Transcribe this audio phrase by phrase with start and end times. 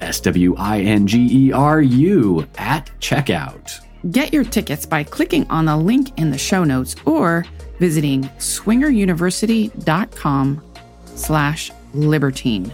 [0.00, 3.80] S W I N G E R U at checkout.
[4.10, 7.44] Get your tickets by clicking on the link in the show notes or
[7.78, 10.62] visiting swingeruniversity.com
[11.06, 12.72] slash libertine.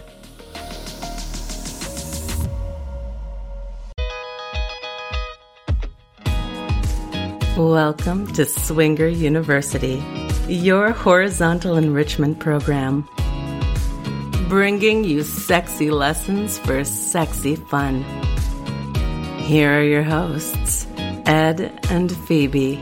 [7.57, 10.03] Welcome to Swinger University,
[10.47, 13.07] your horizontal enrichment program
[14.53, 18.03] bringing you sexy lessons for sexy fun.
[19.39, 20.85] Here are your hosts,
[21.25, 22.75] Ed and Phoebe.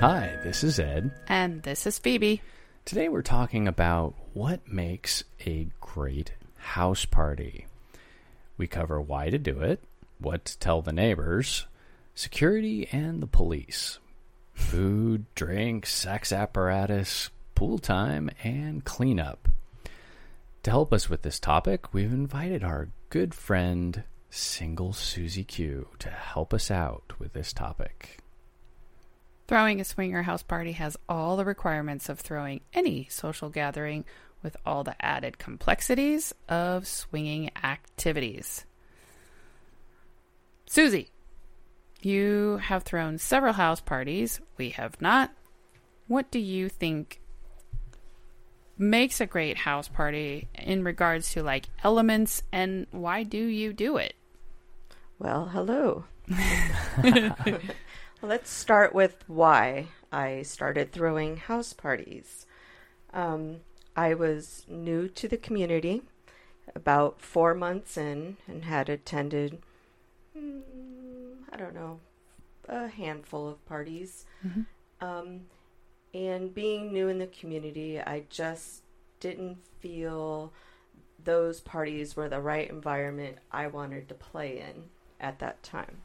[0.00, 1.12] Hi, this is Ed.
[1.28, 2.42] And this is Phoebe.
[2.84, 7.64] Today we're talking about what makes a great house party.
[8.58, 9.82] We cover why to do it,
[10.18, 11.66] what to tell the neighbors,
[12.14, 13.98] security and the police,
[14.52, 19.48] food, drink, sex apparatus, pool time, and cleanup.
[20.62, 26.10] To help us with this topic, we've invited our good friend, Single Susie Q, to
[26.10, 28.18] help us out with this topic.
[29.48, 34.04] Throwing a swinger house party has all the requirements of throwing any social gathering
[34.42, 38.64] with all the added complexities of swinging activities.
[40.66, 41.10] Susie,
[42.00, 44.40] you have thrown several house parties.
[44.56, 45.32] We have not.
[46.08, 47.21] What do you think
[48.78, 53.96] makes a great house party in regards to like elements and why do you do
[53.96, 54.14] it?
[55.18, 56.04] Well, hello.
[58.22, 62.46] Let's start with why I started throwing house parties.
[63.12, 63.60] Um,
[63.96, 66.02] I was new to the community,
[66.74, 69.58] about four months in, and had attended,
[70.36, 70.62] mm,
[71.52, 72.00] I don't know,
[72.68, 74.24] a handful of parties.
[74.46, 74.62] Mm-hmm.
[75.04, 75.40] Um,
[76.14, 78.82] and being new in the community, I just
[79.20, 80.52] didn't feel
[81.24, 84.84] those parties were the right environment I wanted to play in
[85.20, 85.98] at that time.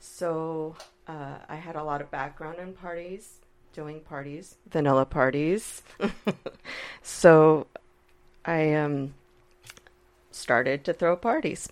[0.00, 0.76] So
[1.06, 3.40] uh, I had a lot of background in parties,
[3.72, 5.82] doing parties, vanilla parties.
[7.02, 7.66] so
[8.44, 9.14] I um,
[10.30, 11.68] started to throw parties.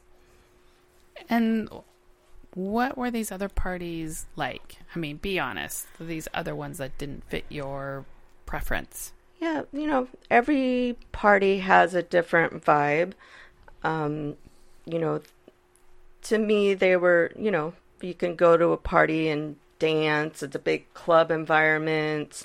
[1.29, 1.69] And
[2.57, 4.79] what were these other parties like?
[4.95, 5.87] I mean, be honest.
[6.01, 8.07] These other ones that didn't fit your
[8.47, 9.13] preference.
[9.39, 13.13] Yeah, you know, every party has a different vibe.
[13.85, 14.37] Um,
[14.87, 15.21] you know,
[16.23, 20.43] to me, they were, you know, you can go to a party and dance.
[20.43, 22.43] It's a big club environment.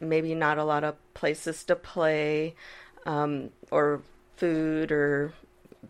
[0.00, 2.54] Maybe not a lot of places to play,
[3.04, 4.00] um, or
[4.38, 5.34] food or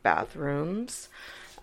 [0.03, 1.09] bathrooms.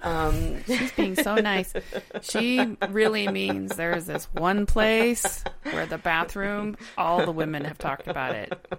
[0.03, 1.73] Um, She's being so nice.
[2.21, 8.07] She really means there's this one place where the bathroom, all the women have talked
[8.07, 8.77] about it.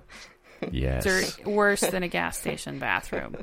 [0.70, 1.06] Yes.
[1.06, 3.36] It's worse than a gas station bathroom.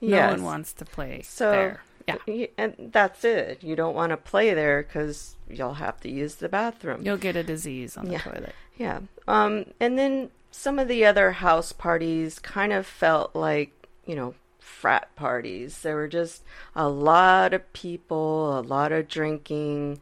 [0.00, 1.82] No one wants to play so, there.
[2.26, 2.46] Yeah.
[2.58, 3.62] And that's it.
[3.62, 7.02] You don't want to play there because you'll have to use the bathroom.
[7.04, 8.18] You'll get a disease on the yeah.
[8.18, 8.54] toilet.
[8.76, 9.00] Yeah.
[9.28, 13.70] Um, and then some of the other house parties kind of felt like,
[14.04, 15.80] you know, frat parties.
[15.82, 16.42] There were just
[16.74, 19.98] a lot of people, a lot of drinking,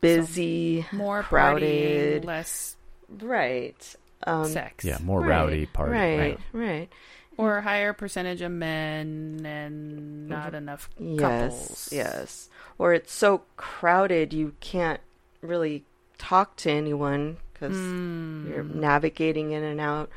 [0.00, 2.76] busy, so more crowded, partying, less
[3.08, 3.96] right
[4.26, 4.84] um, sex.
[4.84, 5.92] Yeah, more right, rowdy party.
[5.92, 6.88] Right, right, right.
[7.36, 11.88] or a higher percentage of men and not enough Yes, couples.
[11.92, 12.14] yes.
[12.16, 12.48] yes.
[12.78, 15.00] Or it's so crowded you can't
[15.40, 15.84] really
[16.18, 18.48] talk to anyone because Hmm.
[18.50, 20.10] you're navigating in and out.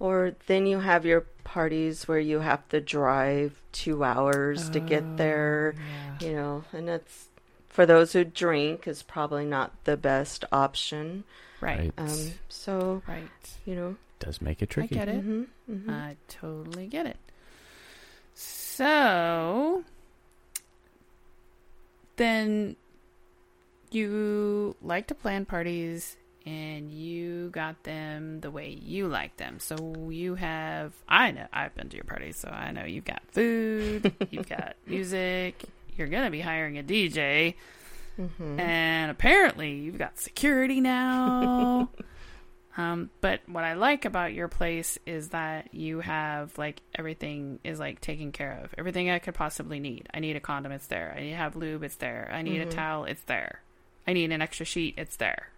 [0.00, 4.82] Or then you have your parties where you have to drive two hours to Oh,
[4.82, 5.74] get there,
[6.18, 7.28] you know, and that's
[7.68, 11.24] for those who drink is probably not the best option.
[11.60, 11.92] Right.
[11.98, 13.30] Um, so Right.
[13.66, 14.96] you know, Does make it tricky.
[14.96, 15.24] I get it.
[15.24, 15.90] mhm, mhm.
[15.90, 17.18] I totally get it.
[18.34, 19.84] So
[22.16, 22.76] then
[23.90, 26.16] you like to plan parties
[26.50, 29.58] and you got them the way you like them.
[29.60, 33.22] So you have I know I've been to your parties, so I know you've got
[33.30, 35.62] food, you've got music,
[35.96, 37.54] you're gonna be hiring a DJ.
[38.18, 38.58] Mhm.
[38.60, 41.88] And apparently, you've got security now.
[42.76, 47.78] um, but what I like about your place is that you have like everything is
[47.78, 48.74] like taken care of.
[48.76, 50.08] Everything I could possibly need.
[50.12, 51.14] I need a condom, it's there.
[51.16, 52.28] I need to have lube, it's there.
[52.32, 53.60] I need a towel, it's there.
[54.06, 55.48] I need an extra sheet, it's there.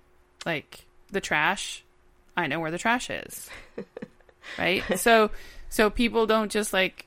[0.46, 1.84] Like the trash,
[2.36, 3.48] I know where the trash is.
[4.58, 4.82] right?
[4.98, 5.30] So,
[5.68, 7.06] so people don't just like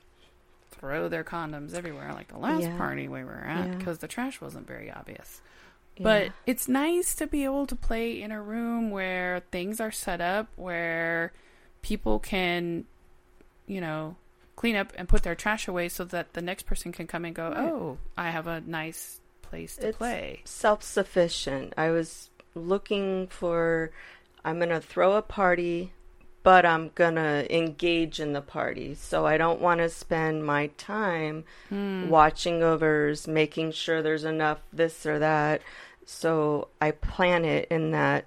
[0.70, 2.76] throw their condoms everywhere like the last Yeah.
[2.76, 3.74] party we were at Yeah.
[3.74, 5.40] because the trash wasn't very obvious.
[5.96, 6.02] Yeah.
[6.04, 10.20] But it's nice to be able to play in a room where things are set
[10.20, 11.32] up, where
[11.82, 12.84] people can,
[13.66, 14.16] you know,
[14.56, 17.34] clean up and put their trash away so that the next person can come and
[17.34, 20.40] go, oh, I have a nice place to It's play.
[20.44, 21.72] self sufficient.
[21.78, 23.90] I was looking for,
[24.44, 25.92] I'm going to throw a party,
[26.42, 28.94] but I'm going to engage in the party.
[28.94, 32.08] So I don't want to spend my time Hmm.
[32.08, 35.62] watching overs, making sure there's enough this or that.
[36.04, 38.26] So I plan it in that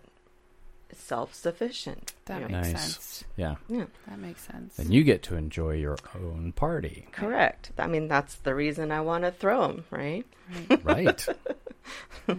[0.95, 2.13] self sufficient.
[2.25, 2.47] That Yeah.
[2.47, 2.81] makes Nice.
[2.81, 3.23] sense.
[3.37, 3.55] Yeah.
[3.67, 4.75] Yeah, That makes sense.
[4.77, 7.07] Then you get to enjoy your own party.
[7.11, 7.71] correct.
[7.77, 10.25] I mean, that's the reason I want to throw them, right?
[10.83, 11.27] Right.
[12.27, 12.35] Ah,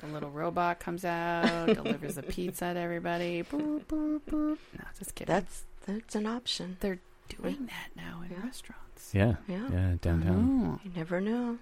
[0.00, 3.42] the little robot comes out, delivers a pizza to everybody.
[3.42, 4.56] Boop, boop, boop.
[4.78, 5.34] No, just kidding.
[5.34, 6.78] That's that's an option.
[6.80, 6.98] They're
[7.28, 8.44] doing that now in Yeah.
[8.46, 9.10] restaurants.
[9.14, 9.34] yeah.
[9.46, 9.68] Yeah.
[9.70, 9.94] Yeah.
[10.00, 10.78] Downtown.
[10.80, 10.80] Oh.
[10.84, 11.58] You never know.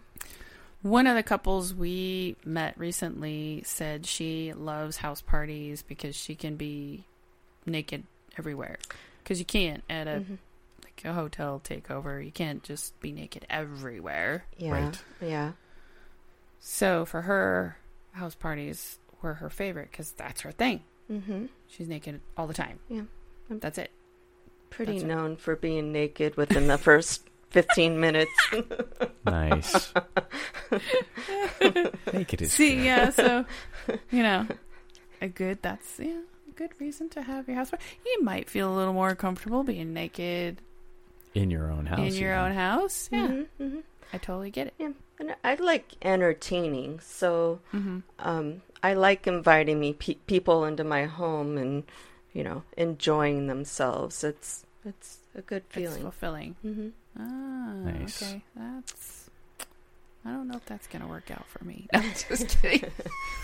[0.87, 6.55] One of the couples we met recently said she loves house parties because she can
[6.55, 7.05] be
[7.67, 8.05] naked
[8.39, 8.79] everywhere.
[9.23, 10.39] Because you can't at a Mhm.
[10.85, 12.25] like a hotel takeover.
[12.25, 14.45] You can't just be naked everywhere.
[14.59, 14.71] Yeah.
[14.71, 15.03] Right.
[15.21, 15.53] Yeah.
[16.61, 17.79] So for her,
[18.13, 20.85] house parties were her favorite because that's her thing.
[21.11, 21.47] Mm-hmm.
[21.67, 22.79] She's naked all the time.
[22.89, 23.03] Yeah.
[23.51, 23.91] That's it.
[24.71, 25.09] Pretty That's it.
[25.09, 28.31] known for being naked within the first 15 minutes.
[29.25, 29.95] Nice.
[32.13, 32.85] Naked is See, good.
[32.85, 33.47] yeah, so
[34.11, 34.47] you know,
[35.23, 37.73] a good that's yeah, a good reason to have your house.
[38.05, 40.61] You might feel a little more comfortable being naked
[41.35, 42.01] in your own house.
[42.01, 42.45] in your even.
[42.45, 43.09] own house.
[43.11, 43.83] Yeah, Mhm, mhm.
[44.13, 44.75] I totally get it.
[44.79, 44.91] Yeah.
[45.19, 47.01] And I like entertaining.
[47.01, 48.01] So Mm-hmm.
[48.19, 51.85] um, I like inviting me pe- people into my home and,
[52.35, 54.23] you know, enjoying themselves.
[54.23, 56.03] It's it's a good It's feeling.
[56.03, 56.57] fulfilling.
[56.61, 56.89] hmm
[57.19, 58.23] Ah, Nice.
[58.23, 58.43] okay.
[58.55, 59.31] That's.
[60.25, 61.87] I don't know if that's gonna work out for me.
[61.95, 62.91] I'm just kidding.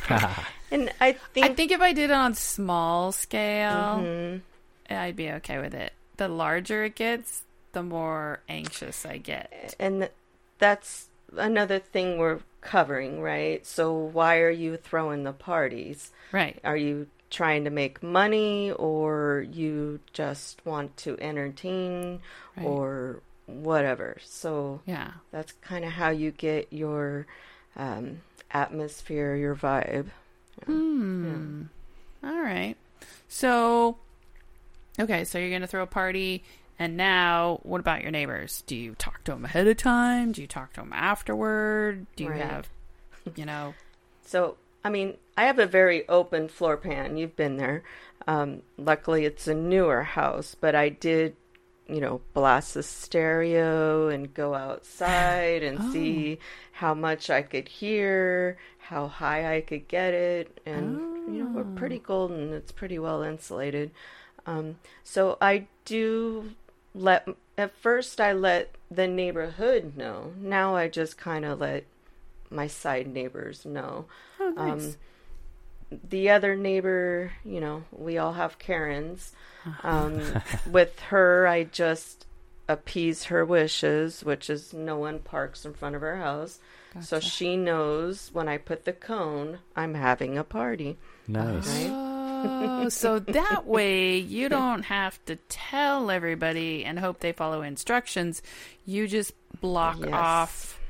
[0.70, 4.40] And I think, I think if I did it on small scale, Mhm.
[4.90, 5.92] I'd be okay with it.
[6.16, 7.42] The larger it gets,
[7.72, 9.74] the more anxious I get.
[9.78, 10.08] and
[10.58, 13.64] that's another thing we're covering, right?
[13.66, 16.10] So why are you throwing the parties?
[16.32, 16.58] Right.
[16.64, 22.20] Are you trying to make money or you just want to entertain
[22.56, 22.66] Right.
[22.66, 24.16] or whatever?
[24.24, 25.12] So Yeah.
[25.30, 27.26] that's kind of how you get your
[27.76, 28.20] um,
[28.50, 30.06] atmosphere, your vibe.
[30.66, 31.62] Hmm.
[32.22, 32.76] All right.
[33.28, 33.96] So,
[35.00, 36.44] okay, so you're going to throw a party,
[36.78, 38.62] and now what about your neighbors?
[38.66, 40.32] Do you talk to them ahead of time?
[40.32, 42.06] Do you talk to them afterward?
[42.16, 42.40] Do you Right.
[42.40, 42.68] have,
[43.34, 43.74] you know,
[44.24, 47.16] So, I mean, I have a very open floor plan.
[47.16, 47.82] You've been there.
[48.26, 51.34] Um, luckily, it's a newer house, but I did,
[51.92, 55.92] you know, blast the stereo and go outside and Oh.
[55.92, 56.38] see
[56.72, 60.60] how much I could hear, how high I could get it.
[60.66, 62.02] And, you know, we're pretty Oh.
[62.06, 62.52] golden.
[62.52, 63.90] It's pretty well insulated.
[64.46, 66.52] Um, so I do
[66.94, 70.32] let, at first, I let the neighborhood know.
[70.40, 71.84] Now I just kind of let
[72.50, 74.06] my side neighbors know.
[74.40, 74.84] oh, nice.
[74.86, 74.94] Um,
[76.08, 79.32] the other neighbor, you know, we all have Karens.
[79.82, 80.20] Um,
[80.70, 82.26] with her, I just
[82.68, 86.58] appease her wishes, which is no one parks in front of her house.
[87.00, 90.98] So she knows when I put the cone, I'm having a party.
[91.26, 91.66] Nice.
[91.66, 91.90] Right?
[91.90, 98.42] Oh, so that way you don't have to tell everybody and hope they follow instructions.
[98.84, 100.10] You just block Yes.
[100.12, 100.80] off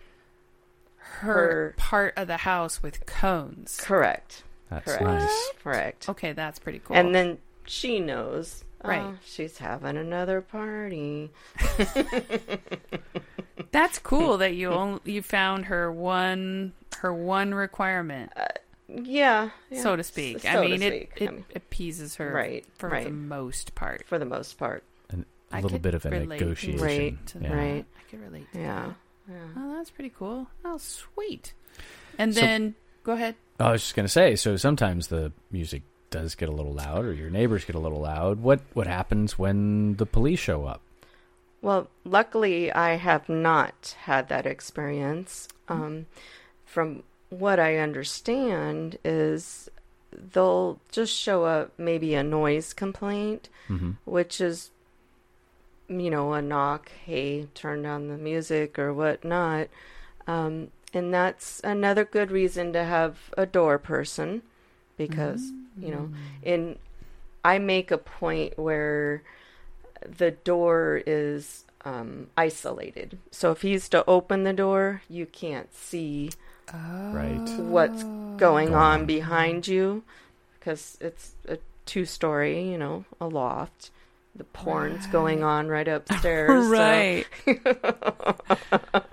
[0.97, 3.79] her, Her- part of the house with cones.
[3.81, 4.43] Correct.
[4.75, 5.02] That's Correct.
[5.02, 5.50] nice.
[5.62, 6.09] Correct.
[6.09, 6.97] Okay, that's pretty cool.
[6.97, 8.64] And then she knows.
[8.85, 9.02] Oh, right.
[9.02, 11.31] Oh, she's having another party.
[13.71, 18.47] that's cool that you only, you found her one her one requirement, uh,
[18.88, 19.50] Yeah.
[19.71, 19.83] yeah.
[19.83, 20.41] so to speak.
[20.41, 21.12] So I to mean, speak.
[21.17, 23.05] it it I mean, appeases her Right, for right.
[23.05, 24.07] the most part.
[24.07, 24.85] for the most part.
[25.11, 26.81] And a I little bit of a relate negotiation.
[26.85, 27.55] Right, Yeah.
[27.55, 27.85] Right.
[27.99, 28.52] I could relate.
[28.52, 28.93] To Yeah.
[29.29, 29.33] that.
[29.35, 29.38] Yeah.
[29.57, 30.49] Oh, that's pretty cool.
[30.64, 31.55] Oh, sweet.
[32.19, 32.75] And So- then
[33.05, 33.37] go ahead.
[33.61, 34.37] I was just gonna say.
[34.37, 38.01] So sometimes the music does get a little loud, or your neighbors get a little
[38.01, 38.41] loud.
[38.41, 40.81] What what happens when the police show up?
[41.61, 45.49] Well, luckily, I have not had that experience.
[45.69, 45.83] Mm-hmm.
[45.83, 46.07] Um,
[46.67, 49.71] from what I understand, is
[50.13, 54.71] they'll just show up maybe a noise complaint, hmm which is,
[55.89, 59.69] you know, a knock, hey, turn down the music or whatnot.
[60.27, 64.43] Um, and that's another good reason to have a door person
[64.97, 66.11] because, you know,
[66.43, 66.79] in
[67.45, 69.23] I make a point where
[70.07, 73.19] the door is um, isolated.
[73.31, 76.31] So if he's to open the door, you can't see
[77.13, 77.53] Right.
[77.57, 78.09] what's Oh.
[78.37, 79.07] going Going on on.
[79.07, 80.03] behind you
[80.59, 83.91] because it's a two story, you know, a loft.
[84.35, 86.65] The porn's going on right upstairs.
[86.67, 87.27] so- right.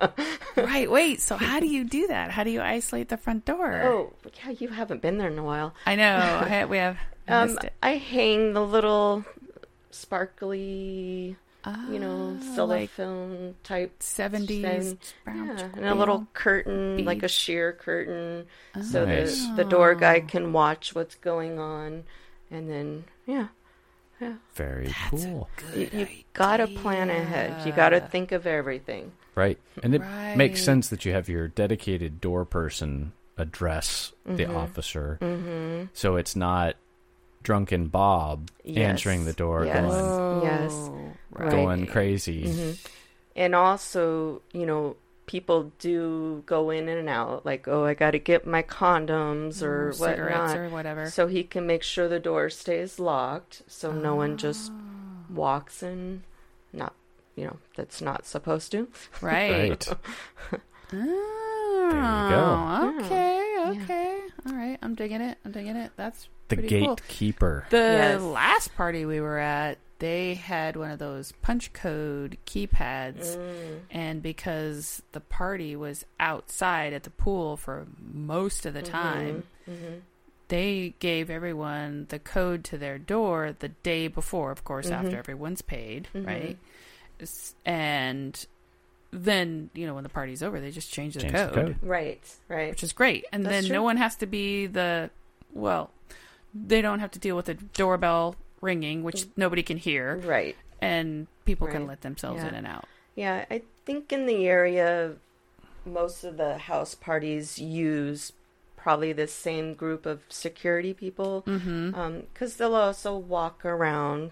[0.57, 0.89] right.
[0.89, 1.21] Wait.
[1.21, 2.31] So how do you do that?
[2.31, 3.81] How do you isolate the front door?
[3.83, 5.73] Oh, yeah, you haven't been there in a while.
[5.85, 6.15] I know.
[6.49, 6.97] I, we have
[7.27, 7.59] I Um.
[7.83, 9.25] I hang the little
[9.91, 11.35] sparkly,
[11.89, 12.91] you know, Ah, like
[13.63, 14.97] type seventies thing.
[15.25, 15.47] brown.
[15.57, 18.45] Yeah, and a little curtain, like a sheer curtain,
[18.81, 19.47] so Nice.
[19.49, 19.95] the the door Oh.
[19.95, 22.03] guy can watch what's going on,
[22.49, 23.47] and then yeah,
[24.53, 25.49] Very cool.
[25.75, 27.55] you, you gotta plan ahead.
[27.65, 29.11] You gotta think of everything.
[29.35, 29.57] Right.
[29.83, 30.01] And it
[30.35, 34.55] makes sense that you have your dedicated door person address the Mm-hmm.
[34.57, 35.88] officer.
[35.93, 36.75] So it's not
[37.41, 39.75] drunken Bob answering the door Yes.
[39.81, 40.73] going Yes.
[40.91, 41.51] Oh, Right.
[41.51, 42.43] going crazy.
[42.43, 42.71] Mm-hmm.
[43.38, 44.97] And also, you know,
[45.29, 49.89] people do go in and out, like, oh, I got to get my condoms or
[49.89, 50.57] Or cigarettes whatnot.
[50.57, 51.09] or whatever.
[51.12, 55.33] So he can make sure the door stays locked so no one just Oh.
[55.36, 56.24] walks in,
[56.74, 56.93] not,
[57.36, 58.88] you know, that's not supposed to.
[59.21, 59.86] Right.
[59.88, 59.88] Right.
[60.91, 62.29] Oh,
[63.00, 63.05] go.
[63.05, 63.83] Okay, Yeah.
[63.83, 64.19] okay.
[64.48, 64.77] All right.
[64.81, 65.38] I'm digging it.
[65.45, 65.91] I'm digging it.
[65.95, 66.95] That's The pretty cool.
[66.95, 67.65] gatekeeper.
[67.69, 68.21] The Yes.
[68.21, 73.37] last party we were at, they had one of those punch code keypads.
[73.37, 73.79] Mm.
[73.91, 80.01] And because the party was outside at the pool for most of the time, Mhm.
[80.47, 85.61] they gave everyone the code to their door the day before, of course, after everyone's
[85.61, 86.25] paid, Mhm.
[86.25, 86.57] right?
[87.65, 88.45] And
[89.11, 91.75] then, you know, when the party's over, they just change the, Change code, the code.
[91.81, 92.69] Right, right.
[92.69, 93.25] which is great.
[93.31, 93.73] And That's then true.
[93.73, 95.09] no one has to be the,
[95.51, 95.91] well,
[96.53, 100.55] they don't have to deal with the doorbell ringing, which nobody can hear, Right.
[100.81, 102.49] and people can let themselves Yeah.
[102.49, 102.85] in and out.
[103.15, 105.15] Yeah, I think in the area,
[105.85, 108.31] most of the house parties use
[108.77, 112.21] probably the same group of security people Mm-hmm.
[112.33, 114.31] because they'll also walk around,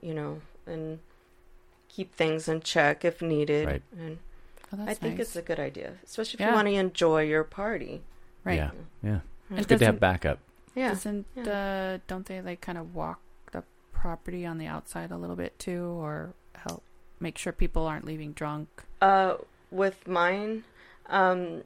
[0.00, 0.98] you know, and
[1.88, 3.66] keep things in check if needed.
[3.66, 3.82] Right.
[3.96, 4.18] And
[4.72, 5.28] Oh, that's I think nice.
[5.28, 6.48] it's a good idea, especially if Yeah.
[6.48, 8.02] you want to enjoy your party.
[8.44, 8.56] right.
[8.56, 8.70] Yeah.
[9.02, 9.20] Yeah.
[9.50, 10.38] And It's good to have backup.
[10.74, 10.90] Yeah.
[10.90, 13.25] Doesn't uh, don't they like kind of walk the
[14.06, 16.80] property on the outside a little bit too, or help
[17.18, 18.68] make sure people aren't leaving drunk?
[19.02, 19.34] Uh,
[19.72, 20.62] with mine,
[21.06, 21.62] um,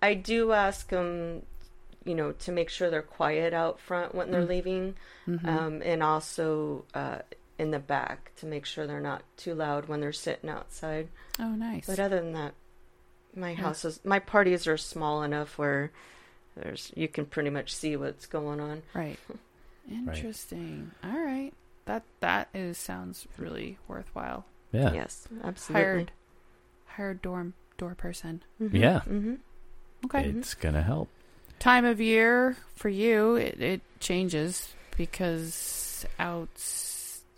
[0.00, 1.42] I do ask them,
[2.04, 4.48] you know, to make sure they're quiet out front when they're Mm.
[4.48, 4.94] leaving,
[5.26, 5.44] Mhm.
[5.48, 7.18] um, and also uh,
[7.58, 11.08] in the back to make sure they're not too loud when they're sitting outside.
[11.40, 11.86] oh, nice.
[11.86, 12.54] But other than that,
[13.34, 15.90] my house is my parties are small enough where
[16.54, 18.82] there's you can pretty much see what's going on.
[18.94, 19.18] right.
[19.90, 20.92] Interesting.
[21.02, 21.52] All right.
[21.86, 24.44] That that is sounds really worthwhile.
[24.72, 24.92] Yeah.
[24.92, 25.82] Yes, absolutely.
[25.84, 26.12] Hired
[26.86, 28.42] hired dorm door person.
[28.58, 29.00] Yeah.
[29.00, 29.34] hmm
[30.04, 30.24] Okay.
[30.24, 31.08] It's going to help.
[31.58, 36.48] Time of year for you, it, it changes because out.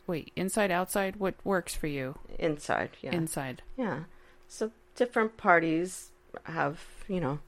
[0.06, 1.16] Wait, inside, outside.
[1.16, 2.18] What works for you?
[2.38, 3.14] Inside, yeah.
[3.14, 3.62] Inside.
[3.76, 4.04] Yeah.
[4.48, 6.08] So different parties
[6.44, 7.38] have, you know,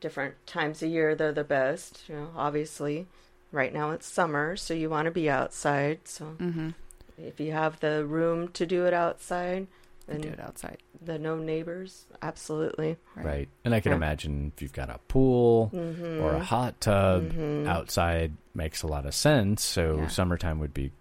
[0.00, 2.02] different times a year they're the best.
[2.08, 3.06] You know, obviously,
[3.52, 6.00] right now it's summer, so you want to be outside.
[6.04, 6.70] So Mm-hmm.
[7.18, 9.66] if you have the room to do it outside,
[10.06, 10.78] and do it outside.
[11.04, 12.96] the no neighbors, absolutely.
[13.14, 13.48] Right.
[13.64, 13.96] And I can Yeah.
[13.96, 16.22] imagine if you've got a pool Mm-hmm.
[16.22, 17.66] or a hot tub Mhm.
[17.66, 19.62] outside makes a lot of sense.
[19.62, 20.06] So Yeah.
[20.08, 20.92] summertime would be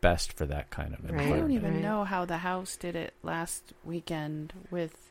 [0.00, 1.32] best for that kind of Right.
[1.32, 1.82] I don't even Right.
[1.82, 5.10] know how the house did it last weekend with.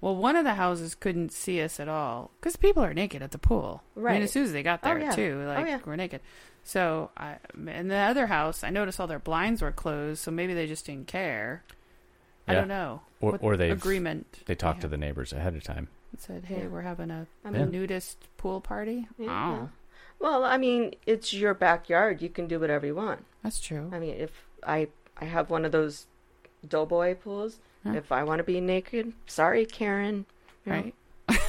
[0.00, 3.32] Well, one of the houses couldn't see us at all because people are naked at
[3.32, 3.82] the pool.
[3.96, 4.22] I mean, Right.
[4.22, 5.10] as soon as they got Oh, there, yeah.
[5.10, 5.80] too, oh, like yeah.
[5.84, 6.20] we're naked.
[6.62, 7.36] So, I
[7.66, 10.86] in the other house, I noticed all their blinds were closed, so maybe they just
[10.86, 11.62] didn't care.
[12.46, 13.02] I don't know.
[13.20, 14.40] Or, or they've agreement.
[14.46, 15.88] they talked to the neighbors ahead of time.
[16.12, 16.68] And said, "Hey, Yeah.
[16.68, 17.64] we're having a I Yeah.
[17.64, 19.28] mean, nudist pool party." Yeah.
[19.30, 19.68] Oh,
[20.18, 22.22] well, I mean, it's your backyard.
[22.22, 23.24] You can do whatever you want.
[23.42, 23.90] that's true.
[23.92, 24.88] I mean, if I
[25.18, 26.06] I have one of those
[26.66, 27.92] doughboy pools, Huh.
[27.94, 30.26] if I want to be naked, sorry, Karen.
[30.66, 30.94] You know, Right.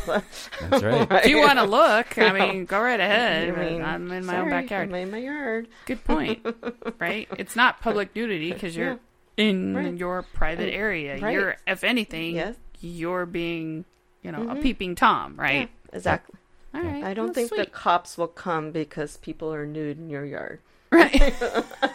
[0.06, 1.08] That's right.
[1.24, 3.50] If you want to look, I mean, go right ahead.
[3.50, 4.89] I mean, I'm in my own backyard.
[4.89, 5.68] I'm in my yard.
[5.86, 6.46] Good point.
[7.00, 7.28] right?
[7.38, 9.00] It's not public nudity because you're
[9.38, 9.94] in Right.
[9.96, 11.18] your private area.
[11.20, 11.34] right.
[11.34, 12.56] You're, if anything, Yes.
[12.82, 13.86] you're being,
[14.22, 14.62] you know, a Mhm.
[14.62, 15.70] peeping tom, right?
[15.92, 16.36] Yeah, exactly.
[16.74, 17.04] All right.
[17.04, 20.60] I don't well, think the cops will come because people are nude in your yard.
[20.91, 21.34] Right.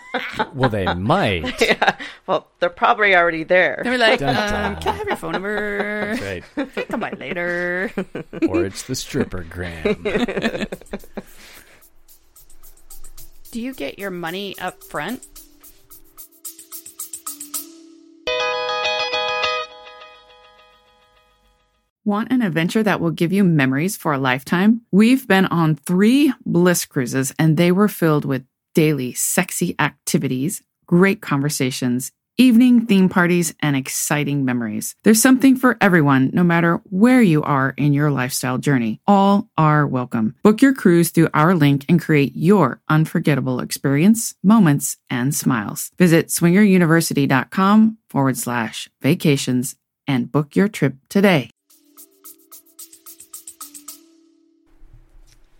[0.55, 1.61] well, they might.
[1.61, 1.97] yeah.
[2.27, 3.81] Well, they're probably already there.
[3.85, 6.17] They were like, Dun, um, "Can I have your phone number?
[6.17, 6.89] That's right.
[6.89, 7.93] Come by later."
[8.49, 9.97] Or it's the stripper gram.
[13.51, 15.27] Do you get your money up front?
[22.07, 24.83] Want an adventure that will give you memories for a lifetime?
[24.93, 31.23] We've been on three Bliss cruises, and they were filled with daily sexy activities, great
[31.23, 34.97] conversations, evening theme parties, and exciting memories.
[35.05, 39.01] There's something for everyone, no matter where you are in your lifestyle journey.
[39.07, 40.35] All are welcome.
[40.43, 45.91] Book your cruise through our link and create your unforgettable experience, moments, and smiles.
[45.97, 49.77] Visit swingeruniversity.com forward slash vacations
[50.07, 51.51] and book your trip today.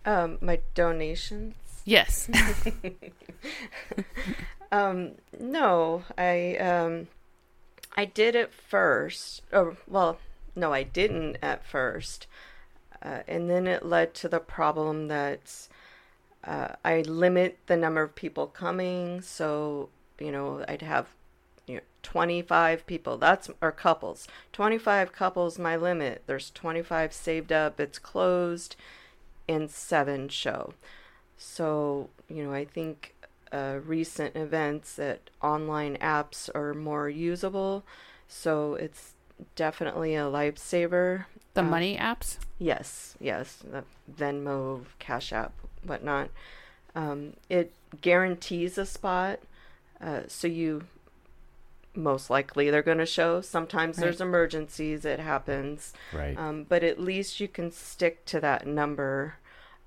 [0.05, 1.55] Um, my donations.
[1.85, 2.29] Yes.
[4.71, 7.07] Um, no, I um,
[7.95, 9.41] I did at first.
[9.51, 10.19] Or well,
[10.55, 12.27] no, I didn't at first,
[13.01, 15.67] uh, and then it led to the problem that
[16.43, 19.21] uh, I limit the number of people coming.
[19.21, 19.89] So
[20.19, 21.07] you know, I'd have
[21.67, 23.17] you know, 25 people.
[23.17, 24.27] That's or couples.
[24.51, 26.23] 25 couples, my limit.
[26.27, 27.79] There's 25 saved up.
[27.79, 28.75] It's closed,
[29.47, 30.73] and seven show.
[31.37, 33.13] So you know, I think
[33.51, 37.83] uh, recent events that online apps are more usable.
[38.27, 39.13] So it's
[39.55, 41.25] definitely a lifesaver.
[41.53, 42.37] the Uh, money apps?
[42.59, 46.29] Yes, yes, the Venmo, Cash App, whatnot.
[46.95, 47.71] Um, it
[48.01, 49.39] guarantees a spot,
[50.01, 50.83] uh, so you
[51.93, 53.39] most likely they're going to show.
[53.41, 56.37] Sometimes there's emergencies, it happens, Right.
[56.37, 59.35] um, but at least you can stick to that number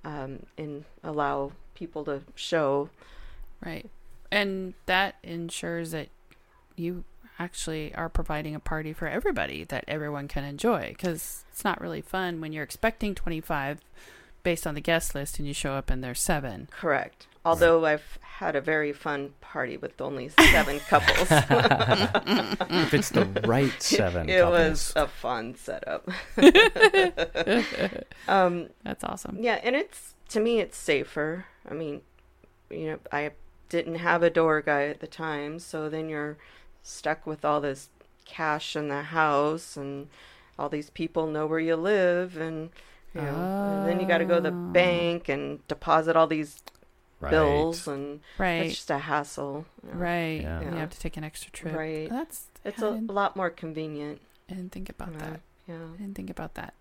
[0.08, 2.88] um, and allow people to show.
[3.64, 3.88] Right.
[4.32, 6.08] And that ensures that
[6.76, 7.04] you
[7.38, 12.00] actually are providing a party for everybody that everyone can enjoy because it's not really
[12.00, 13.80] fun when you're expecting 25
[14.42, 16.68] based on the guest list and you show up and there's seven.
[16.70, 17.26] Correct.
[17.48, 21.28] Although I've had a very fun party with only seven couples.
[21.30, 24.52] if it's the right seven it couples.
[24.70, 26.08] was a fun setup.
[28.28, 29.38] um, That's awesome.
[29.40, 31.46] yeah, and it's to me it's safer.
[31.68, 32.02] I mean,
[32.70, 33.32] you know, I
[33.68, 36.37] didn't have a door guy at the time, so then you're
[36.82, 37.88] stuck with all this
[38.24, 40.08] cash in the house and
[40.58, 42.70] all these people know where you live and
[43.14, 43.34] you know,
[43.80, 44.70] and then you got to go to the Oh.
[44.72, 46.62] bank and deposit all these
[47.20, 47.31] right.
[47.31, 48.66] bills and Right.
[48.66, 49.66] it's just a hassle.
[49.87, 49.98] you know.
[49.98, 50.40] Right.
[50.42, 50.61] Yeah.
[50.62, 51.74] You have to take an extra trip.
[51.74, 52.09] Right.
[52.11, 54.20] That's It's a lot more convenient.
[54.50, 55.40] I didn't think about you that.
[55.66, 55.74] Yeah.
[55.94, 56.74] I didn't think about that.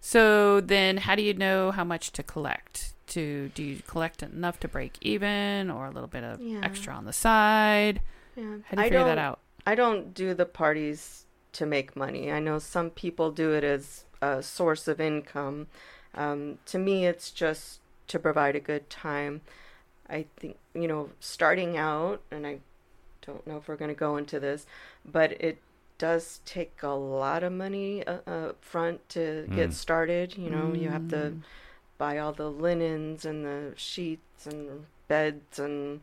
[0.00, 2.92] So then, how do you know how much to collect?
[3.08, 6.60] To do you collect enough to break even, or a little bit of Yeah.
[6.62, 8.00] extra on the side?
[8.36, 8.42] Yeah.
[8.66, 9.40] How do you I figure that out?
[9.66, 12.30] I don't do the parties to make money.
[12.32, 15.68] I know some people do it as a source of income.
[16.14, 19.40] Um, to me, it's just to provide a good time.
[20.08, 22.58] I think, you know, starting out, and I
[23.22, 24.66] don't know if we're going to go into this,
[25.04, 25.58] but it
[25.98, 29.54] does take a lot of money uh, up front to Mm.
[29.54, 30.36] get started.
[30.36, 31.36] You know, you have to Mm.
[31.96, 36.00] buy all the linens and the sheets and beds and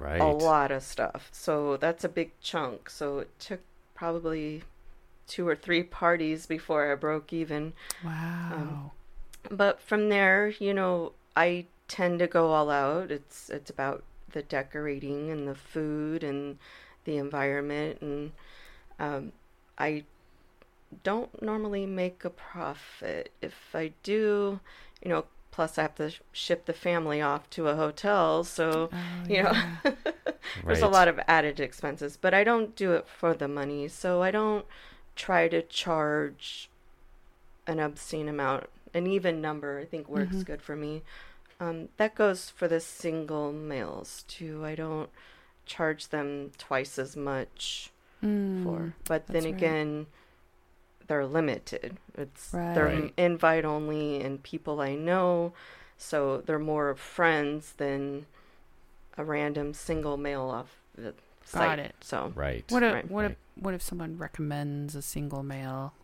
[0.00, 0.20] Right.
[0.20, 1.28] a lot of stuff.
[1.32, 2.90] So that's a big chunk.
[2.90, 3.60] So it took
[3.94, 4.64] probably
[5.28, 7.72] two or three parties before I broke even.
[8.04, 8.90] Wow.
[9.50, 13.10] But from there, you know, I tend to go all out.
[13.10, 16.58] It's it's about the decorating and the food and
[17.04, 18.32] the environment and
[18.98, 19.32] um,
[19.78, 20.04] I
[21.02, 23.30] don't normally make a profit.
[23.42, 24.60] If I do,
[25.02, 28.90] you know, plus I have to sh- ship the family off to a hotel, so
[29.28, 29.52] you know,
[30.64, 32.16] there's a lot of added expenses.
[32.20, 34.64] But I don't do it for the money, so I don't
[35.16, 36.70] try to charge
[37.66, 38.66] an obscene amount.
[38.92, 41.02] An even number, I think, works good for me.
[41.60, 44.64] Um, that goes for the single males too.
[44.64, 45.10] I don't
[45.66, 47.90] charge them twice as much
[48.62, 48.94] for.
[49.04, 49.54] But then Mm, right.
[49.54, 50.06] again,
[51.06, 51.98] they're limited.
[52.16, 55.52] It's they're invite only and people I know,
[55.98, 58.26] so they're more of friends than
[59.16, 61.14] a random single male off the
[61.44, 61.78] site.
[61.78, 61.94] it.
[62.00, 62.64] So Right.
[62.70, 63.10] What if Right.
[63.10, 65.94] what if what if someone recommends a single male?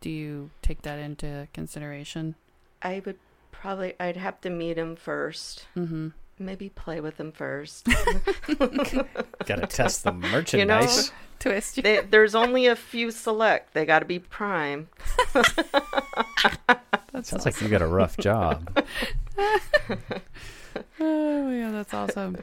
[0.00, 2.34] Do you take that into consideration?
[2.82, 3.18] I would
[3.64, 5.64] probably I'd have to meet him first.
[5.74, 6.08] Mm-hmm.
[6.38, 7.86] Maybe play with him first.
[8.58, 11.10] Got to test the merchandise.
[11.38, 11.82] Twist.
[11.82, 13.72] they, there's only a few select.
[13.72, 14.88] They got to be prime.
[17.12, 18.76] That sounds like you got a rough job.
[20.98, 22.38] Oh yeah, that's awesome.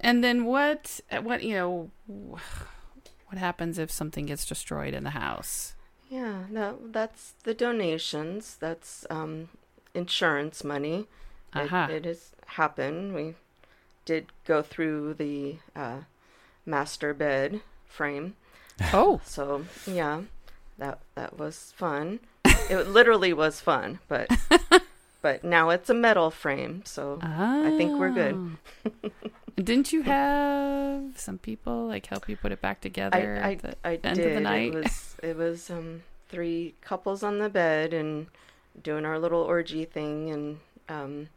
[0.00, 1.00] and then what?
[1.20, 1.90] What you know?
[2.06, 5.74] What happens if something gets destroyed in the house?
[6.08, 8.56] Yeah, no, that's the donations.
[8.58, 9.50] That's um,
[9.94, 11.06] insurance money.
[11.54, 11.86] It- Aha.
[11.86, 13.14] It, has happened.
[13.14, 13.34] We
[14.04, 15.98] did go through the uh,
[16.66, 18.34] master bed frame,
[18.92, 20.22] Oh, so yeah,
[20.78, 22.20] that that was fun.
[22.44, 24.30] it literally was fun, but
[25.22, 28.56] but now it's a metal frame, so I think we're good.
[29.04, 29.10] Oh.
[29.56, 33.40] Didn't you have some people like help you put it back together?
[33.42, 34.26] I at the I, I end did.
[34.28, 34.72] of the night?
[34.74, 38.28] It was it was um three couples on the bed and
[38.82, 41.28] doing our little orgy thing and um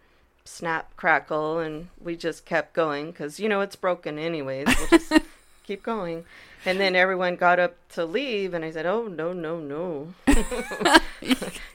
[0.45, 4.67] snap crackle and we just kept going because you know it's broken anyways.
[4.67, 5.13] We'll just
[5.63, 6.25] keep going.
[6.65, 10.13] And then everyone got up to leave and I said, "Oh no no no,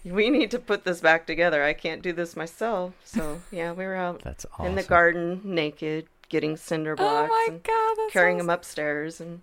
[0.04, 1.62] we need to put this back together.
[1.62, 4.66] I can't do this myself." So yeah, we were out That's awesome.
[4.66, 9.42] in the garden naked, getting cinder oh blocks my and god, carrying them upstairs and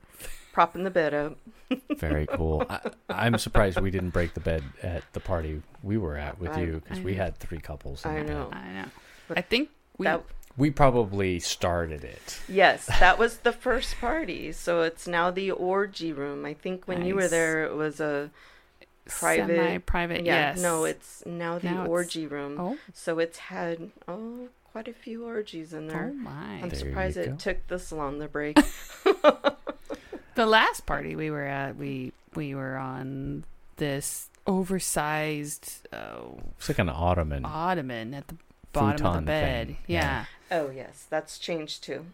[0.55, 1.37] propping the bed up.
[1.97, 2.65] Very cool.
[2.69, 6.51] I, I'm surprised we didn't break the bed at the party we were at with
[6.51, 8.05] I- you because we had three couples.
[8.05, 8.45] In I the know.
[8.45, 8.57] Bed.
[8.57, 8.85] I know.
[9.27, 10.05] But I think we.
[10.05, 10.23] that
[10.57, 12.39] We probably started it.
[12.47, 14.53] yes, that was the first party.
[14.53, 16.45] So it's now the orgy room.
[16.45, 18.29] I think when you were there, it was a
[19.07, 19.57] private.
[19.57, 20.23] semi-private.
[20.23, 20.61] yeah, yes.
[20.61, 22.55] no, it's now the Now it's- orgy room.
[22.59, 26.11] Oh, So it's had oh quite a few orgies in there.
[26.13, 26.59] oh my!
[26.63, 28.57] I'm There surprised it took this long to break.
[30.35, 33.45] The last party we were at, we we were on
[33.77, 36.19] this oversized uh,
[36.57, 37.45] It's like an ottoman.
[37.45, 38.35] ottoman at the
[38.71, 39.67] bottom of the bed.
[39.67, 40.25] thing, Yeah.
[40.51, 40.59] yeah.
[40.59, 42.05] oh yes, that's changed too.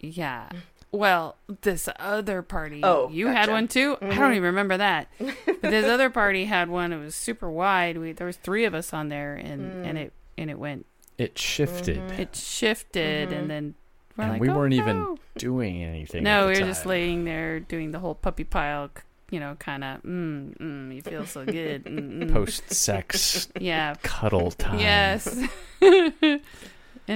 [0.00, 0.50] yeah,
[0.90, 3.96] Well, this other party, Oh, you had one too.
[4.00, 4.32] I don't mm-hmm.
[4.32, 5.08] even remember that.
[5.18, 6.92] but this other party had one.
[6.92, 7.98] It was super wide.
[7.98, 10.02] We there was three of us on there, and and mm.
[10.02, 10.86] it and it went.
[11.16, 12.20] It shifted, mm-hmm.
[12.20, 13.48] It shifted, and mm-hmm.
[13.48, 13.74] then
[14.18, 16.24] we're and like, we "Oh, weren't even doing anything.
[16.24, 18.90] No, at we the were just laying there doing the whole puppy pile,
[19.30, 21.84] you know, kind of, mm, mm, you feel so good.
[21.84, 22.32] Mm, mm.
[22.32, 23.94] post-sex Yeah.
[24.02, 24.80] cuddle time.
[24.80, 25.26] Yes.
[25.80, 26.40] and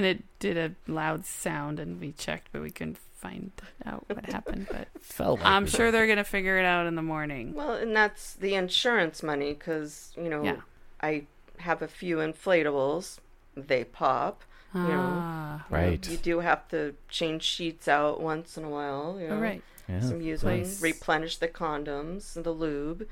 [0.05, 3.51] it did a loud sound, and we checked, but we couldn't find
[3.85, 4.67] out what happened.
[4.69, 5.39] But felt.
[5.39, 7.53] Like I'm sure they're going to figure it out in the morning.
[7.53, 10.57] Well, and that's the insurance money because you know Yeah.
[11.01, 11.23] I
[11.59, 13.19] have a few inflatables.
[13.55, 14.43] They pop.
[14.73, 15.65] You know, Ah.
[15.69, 16.07] Right.
[16.09, 19.17] You do have to change sheets out once in a while.
[19.19, 19.61] You know, Oh, right.
[19.87, 19.99] Yeah.
[20.01, 20.81] Some use them, Place.
[20.81, 23.07] replenish the condoms, the lube.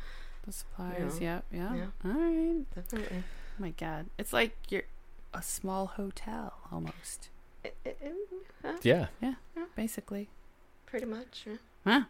[0.45, 1.19] The supplies.
[1.19, 1.41] Yeah.
[1.51, 1.75] Yeah.
[1.75, 1.75] Yeah.
[2.03, 2.11] Yeah.
[2.11, 2.65] All right.
[2.75, 3.23] Definitely.
[3.27, 4.07] Oh my God.
[4.17, 4.83] It's like you're
[5.33, 7.29] a small hotel almost,
[7.63, 7.69] eh,
[8.63, 9.07] huh, Yeah.
[9.75, 10.29] basically.
[10.87, 11.45] pretty much.
[11.47, 11.57] yeah.
[11.85, 12.01] Huh?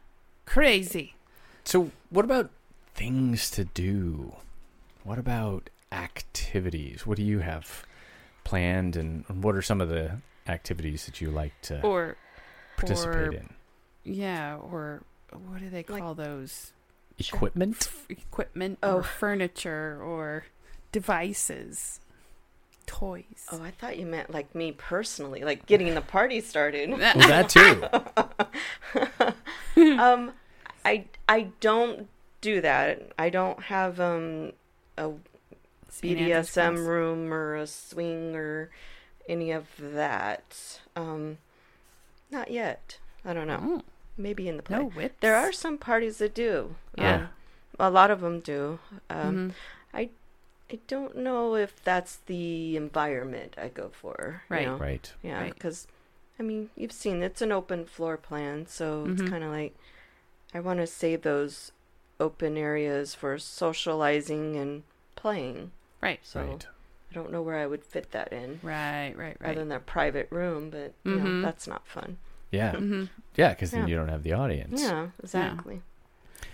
[0.46, 1.14] Crazy.
[1.66, 2.50] So, what about
[2.96, 4.36] things to do?
[5.04, 7.06] What about activities?
[7.06, 7.86] What do you have
[8.44, 12.18] planned, and what are some of the activities that you like to Or,
[12.78, 13.54] participate or in?
[14.04, 16.74] yeah, or what do they Like- call those?
[17.20, 17.78] Equipment.
[17.82, 18.96] F- equipment Oh.
[18.98, 20.46] or furniture or
[20.92, 22.00] devices,
[22.88, 23.46] toys.
[23.52, 26.90] Oh, I thought you meant like me personally, like getting the party started.
[26.98, 27.50] Well, that
[29.76, 29.82] too.
[30.00, 30.32] um,
[30.84, 32.08] I I don't
[32.42, 33.12] do that.
[33.20, 34.54] I don't have um
[34.98, 35.12] a St.
[35.12, 35.31] Andrew's
[36.00, 38.70] BDSM room or a swing or
[39.28, 40.80] any of that.
[40.96, 41.38] Um,
[42.30, 42.98] not yet.
[43.26, 43.60] I don't know.
[43.62, 43.82] Oh,
[44.18, 44.78] Maybe in the play.
[44.78, 45.16] no whips.
[45.20, 46.76] There are some parties that do.
[46.98, 47.16] Yeah.
[47.16, 47.30] Um,
[47.80, 48.80] a lot of them do.
[49.10, 49.54] Um,
[49.94, 50.10] Mhm.
[50.74, 54.44] I don't know if that's the environment I go for.
[54.50, 54.68] you Right.
[54.68, 54.78] know?
[54.78, 55.14] right.
[55.22, 55.54] Yeah, Right.
[55.54, 55.88] because
[56.40, 59.30] I mean, you've seen it's an open floor plan, so it's Mhm.
[59.30, 59.76] kind of like
[60.54, 61.72] I want to save those
[62.20, 64.84] open areas for socializing and
[65.16, 65.72] playing.
[66.02, 66.20] Right.
[66.24, 66.68] So Right.
[67.12, 68.60] I don't know where I would fit that in.
[68.64, 69.14] Right.
[69.16, 69.38] Right.
[69.40, 69.50] Right.
[69.52, 71.42] Other than that private room, but you know, Mhm.
[71.44, 72.18] that's not fun.
[72.52, 72.72] Yeah.
[72.76, 73.88] hmm Yeah, because then Yeah.
[73.88, 74.82] you don't have the audience.
[74.82, 75.82] Yeah, exactly.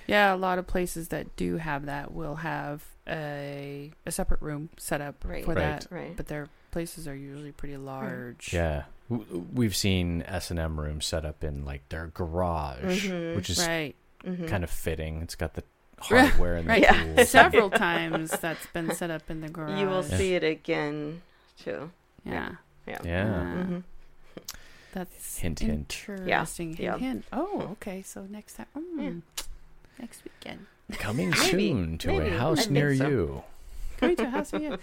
[0.06, 4.70] Yeah, a lot of places that do have that will have a a separate room
[4.78, 5.44] set up Right.
[5.46, 5.82] for Right.
[5.82, 6.16] that, Right.
[6.16, 8.54] but their places are usually pretty large.
[8.54, 8.84] Yeah.
[9.10, 13.36] We've seen S and M rooms set up in like their garage, Mhm.
[13.36, 13.96] which is Right.
[14.24, 14.48] Mhm.
[14.48, 15.22] kind of fitting.
[15.22, 15.64] It's got the
[16.00, 16.82] hardware and the Right.
[16.82, 17.04] Yeah.
[17.16, 17.30] tools.
[17.42, 19.80] Several times that's been set up in the garage.
[19.80, 20.18] You will Yeah.
[20.18, 21.22] see it again
[21.58, 21.92] too.
[22.26, 22.56] Yeah.
[22.88, 22.98] Yeah.
[23.04, 23.26] Yeah.
[23.26, 23.84] Mhm.
[24.94, 25.72] That's Hint, hint.
[25.72, 26.70] interesting.
[26.70, 26.98] Hint, Yeah.
[26.98, 27.26] hint.
[27.32, 28.02] Oh, okay.
[28.02, 29.44] So next time, mm, Yeah.
[30.00, 31.42] next weekend, Coming Maybe.
[31.70, 32.28] soon to Maybe.
[32.30, 33.10] a I house think near so.
[33.10, 33.44] you.
[34.00, 34.78] going to a house again.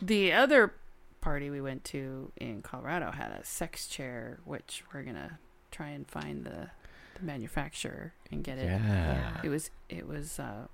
[0.00, 0.72] The other
[1.20, 5.38] party we went to in Colorado had a sex chair, which we're gonna
[5.72, 6.70] try and find the,
[7.20, 8.66] the manufacturer and get it.
[8.66, 9.40] Yeah.
[9.42, 10.66] It was it was uh,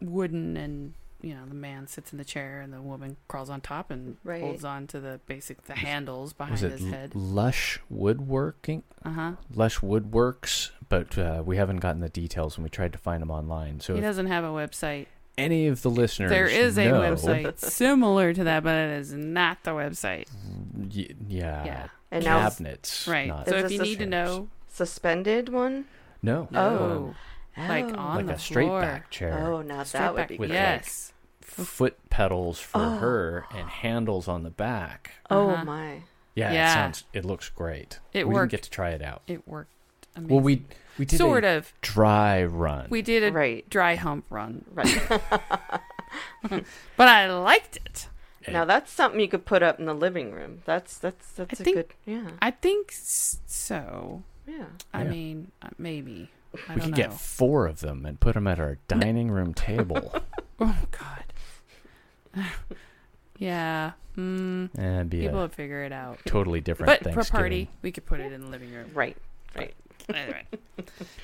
[0.00, 3.60] wooden, and you know the man sits in the chair, and the woman crawls on
[3.60, 4.40] top and Right.
[4.42, 7.14] holds on to the basic the handles behind Was it his head.
[7.14, 8.82] Lush Woodworking?
[9.04, 9.32] Uh huh.
[9.54, 13.30] Lush Woodworks, but uh, we haven't gotten the details, and we tried to find them
[13.30, 13.80] online.
[13.80, 15.06] So He doesn't have a website.
[15.38, 19.64] any of the listeners, There is a website similar to that, but it is not
[19.64, 20.26] the website.
[20.74, 21.88] Y- yeah, Yeah.
[22.10, 23.28] And now s- cabinets, Right.
[23.28, 25.86] not So if you a need to know, suspended one.
[26.22, 27.14] No, oh,
[27.56, 27.94] like Oh.
[27.98, 28.80] on like the a straight floor.
[28.80, 30.54] back chair Oh, now Straight that would be with good.
[30.54, 31.12] yes.
[31.40, 32.96] foot pedals for Oh.
[32.98, 35.12] her and handles on the back.
[35.30, 35.64] Oh Uh-huh.
[35.64, 36.02] my.
[36.34, 36.70] Yeah, Yeah.
[36.70, 37.04] it sounds.
[37.14, 37.98] It looks great.
[38.12, 38.50] It we worked.
[38.50, 39.22] didn't get to try it out.
[39.26, 39.70] It worked.
[40.14, 40.34] Amazing.
[40.34, 40.62] Well, we
[40.98, 41.72] we did sort a of.
[41.80, 42.88] dry run.
[42.90, 43.68] We did a Right.
[43.70, 45.08] dry hump run, Right.
[46.96, 48.08] but I liked it.
[48.48, 50.62] now that's something you could put up in the living room.
[50.66, 51.94] That's that's that's I a think- good.
[52.04, 52.30] Yeah.
[52.42, 54.22] I think so.
[54.46, 54.64] Yeah.
[54.94, 55.10] I Yeah.
[55.10, 56.30] mean, uh, maybe.
[56.68, 56.96] I we don't could know.
[56.96, 60.14] get four of them and put them at our dining room table.
[60.60, 62.44] oh God.
[63.38, 63.92] yeah.
[64.16, 66.18] Mm, and be people a would figure it out.
[66.24, 67.38] totally different But for a Thanksgiving.
[67.40, 68.90] party, we could put it in the living room.
[68.94, 69.16] Right.
[69.54, 69.74] Right.
[70.08, 70.44] Anyway.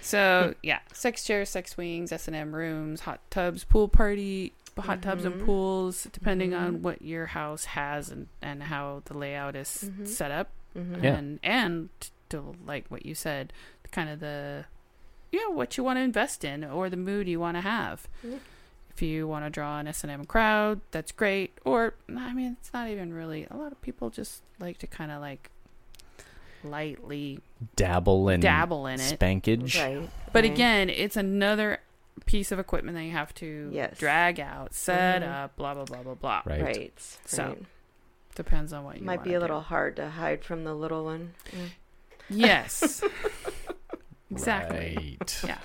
[0.02, 5.00] So yeah, sex chairs, sex swings, S and M rooms, hot tubs, pool party, hot
[5.02, 5.44] tubs and Mhm.
[5.46, 10.06] pools, depending on what your house has and and how the layout is Mhm.
[10.08, 10.50] set up.
[10.74, 11.14] Yeah.
[11.16, 11.88] and and
[12.32, 13.52] to like what you said,
[13.92, 14.64] kind of the
[15.30, 18.06] you know what you want to invest in or the mood you want to have.
[18.22, 18.36] Yeah.
[18.94, 21.56] If you want to draw an S and M crowd, that's great.
[21.64, 23.46] Or I mean, it's not even really.
[23.50, 25.50] A lot of people just like to kind of like
[26.64, 27.40] lightly
[27.76, 28.98] dabble in dabble in it.
[29.00, 29.78] spankage.
[29.78, 30.08] Right.
[30.32, 30.52] But right.
[30.52, 31.78] again, it's another
[32.26, 33.98] piece of equipment that you have to Yes.
[33.98, 35.28] drag out, set Mhm.
[35.44, 36.42] up, blah blah blah blah blah.
[36.44, 36.62] Right.
[36.62, 36.92] Right.
[37.24, 37.64] So, right.
[38.34, 41.04] Depends on what you might be wanna a little hard to hide from the little
[41.04, 41.32] one.
[41.50, 41.68] Mm.
[42.32, 43.02] Yes.
[44.30, 45.16] exactly.
[45.20, 45.40] Right.
[45.44, 45.58] Yeah.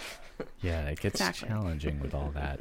[0.62, 1.48] Yeah, it gets Exactly.
[1.50, 2.60] challenging with all that.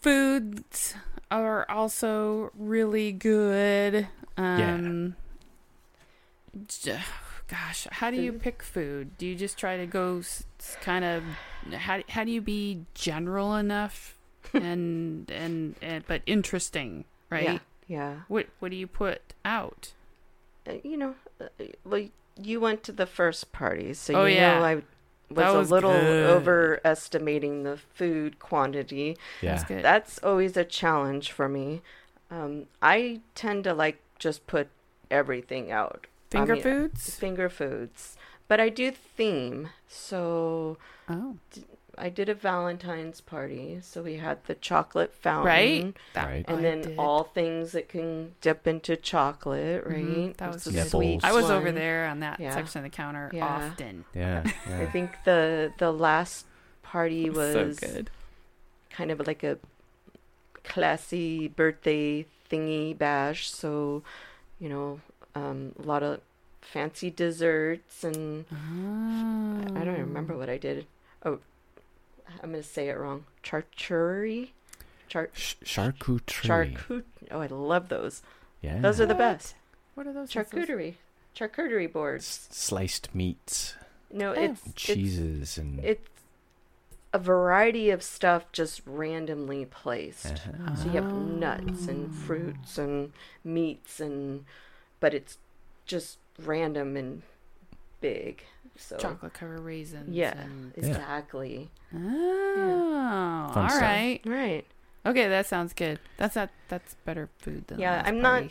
[0.00, 0.94] Foods
[1.30, 4.08] are also really good.
[4.36, 5.16] Um
[6.68, 6.98] j-
[7.48, 9.16] gosh, how do you pick food?
[9.18, 11.22] Do you just try to go s- s- kind of
[11.74, 14.16] how how do you be general enough
[14.54, 17.44] and and, and but interesting, right?
[17.44, 17.58] Yeah.
[17.86, 18.14] Yeah.
[18.28, 19.92] What what do you put out?
[20.66, 21.46] Uh, you know, uh,
[21.84, 22.06] well,
[22.42, 24.58] you went to the first party, so Oh, you yeah.
[24.58, 24.74] know I
[25.30, 26.30] was, was a little good.
[26.30, 29.16] overestimating the food quantity.
[29.40, 29.52] Yeah.
[29.54, 29.84] That's good.
[29.84, 31.82] That's always a challenge for me.
[32.30, 34.68] Um, I tend to like just put
[35.10, 36.06] everything out.
[36.32, 37.14] I Finger mean, foods?
[37.16, 38.16] Finger foods.
[38.48, 39.70] But I do theme.
[39.88, 40.76] So
[41.08, 41.36] Oh,
[41.98, 43.78] I did a Valentine's party.
[43.82, 45.44] So we had the chocolate fountain.
[45.46, 45.96] right.
[46.14, 46.44] That Right.
[46.48, 49.94] And I then all things that can dip into chocolate, right?
[50.02, 50.90] Mhm, that It's was the good.
[50.90, 52.54] sweets I was over there on that Yeah.
[52.54, 53.44] section of the counter Yeah.
[53.46, 54.04] often.
[54.14, 54.44] Yeah.
[54.66, 56.46] I think the the last
[56.82, 58.10] party was so good.
[58.90, 59.58] kind of like a
[60.64, 63.50] classy birthday thingy bash.
[63.50, 64.02] So,
[64.58, 65.00] you know,
[65.34, 66.20] um, a lot of
[66.60, 68.44] fancy desserts and
[69.74, 70.86] I don't remember what I did.
[71.24, 71.38] Oh,
[72.42, 73.24] I'm gonna say it wrong.
[73.42, 74.50] Charcuterie,
[75.08, 76.76] char Sh- charcuterie.
[76.76, 77.04] charcut.
[77.30, 78.22] Oh, I love those.
[78.60, 78.78] yeah.
[78.80, 79.18] Those are the What?
[79.18, 79.54] best.
[79.94, 80.30] What are those?
[80.30, 80.94] Charcuterie,
[81.36, 82.24] charcuterie boards.
[82.50, 83.74] S- sliced meats,
[84.12, 84.42] No, Oh.
[84.42, 86.08] it's it's cheeses, and it's
[87.12, 90.26] a variety of stuff just randomly placed.
[90.26, 90.74] Uh-huh.
[90.76, 93.12] So you have nuts and fruits and
[93.44, 94.44] meats and
[95.00, 95.38] but it's
[95.86, 97.22] just random and
[98.00, 98.42] big.
[98.76, 100.14] So Chocolate covered raisins.
[100.14, 101.70] yeah, and- exactly.
[101.94, 103.80] Oh, Fun all stuff.
[103.82, 104.20] right.
[104.24, 104.64] Right.
[105.04, 105.98] Okay, that sounds good.
[106.16, 108.44] That's not that's better food than Yeah, I'm not-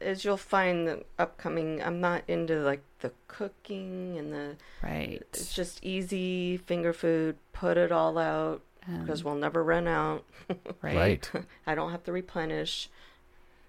[0.00, 5.22] As you'll find the upcoming I'm not into like the cooking and the right.
[5.32, 10.24] it's just easy finger food, put it all out And- because we'll never run out.
[10.82, 10.94] right.
[11.32, 11.44] Right.
[11.66, 12.88] I don't have to replenish.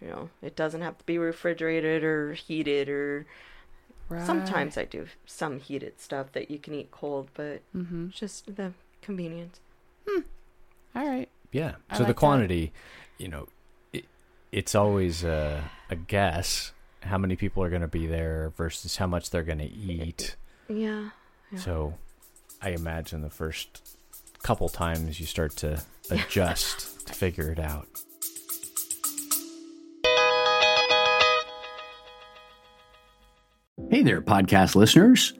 [0.01, 3.25] You know, it doesn't have to be refrigerated or heated or
[4.09, 4.25] Right.
[4.25, 8.09] sometimes I do some heated stuff that you can eat cold, but Mm-hmm.
[8.09, 9.59] just the convenience.
[10.95, 11.29] All right.
[11.51, 11.75] Yeah.
[11.89, 12.19] I so the like that.
[12.19, 12.71] quantity,
[13.17, 13.47] you know,
[13.91, 14.05] it,
[14.51, 19.07] it's always a, a guess how many people are going to be there versus how
[19.07, 20.35] much they're going to eat.
[20.69, 21.09] Yeah.
[21.51, 21.59] Yeah.
[21.59, 21.95] So
[22.61, 23.97] I imagine the first
[24.43, 27.87] couple times you start to adjust to figure it out.
[33.89, 35.33] Hey there, podcast listeners.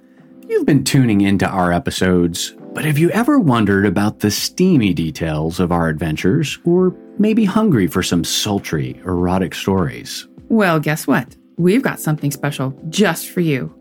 [0.48, 5.60] You've been tuning into our episodes, but have you ever wondered about the steamy details
[5.60, 10.28] of our adventures, or maybe hungry for some sultry, erotic stories?
[10.50, 11.36] Well, guess what?
[11.58, 13.72] We've got something special just for you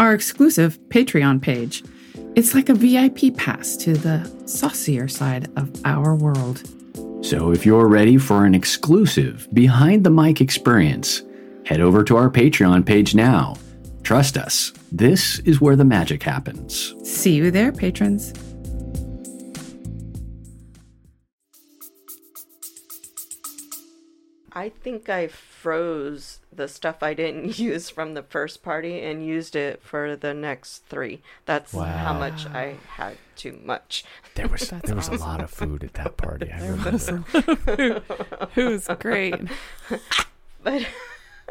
[0.00, 1.84] our exclusive Patreon page.
[2.34, 6.68] It's like a VIP pass to the saucier side of our world.
[7.24, 11.22] So if you're ready for an exclusive behind the mic experience,
[11.64, 13.54] head over to our Patreon page now.
[14.02, 16.94] Trust us, this is where the magic happens.
[17.04, 18.32] See you there, patrons.
[24.52, 29.54] I think I froze the stuff I didn't use from the first party and used
[29.54, 31.22] it for the next three.
[31.46, 34.04] That's how much I had too much.
[34.34, 36.50] There was That's there was a lot of food at that party.
[36.52, 36.90] I There remember.
[36.92, 39.36] was some Who's great.
[40.62, 40.84] But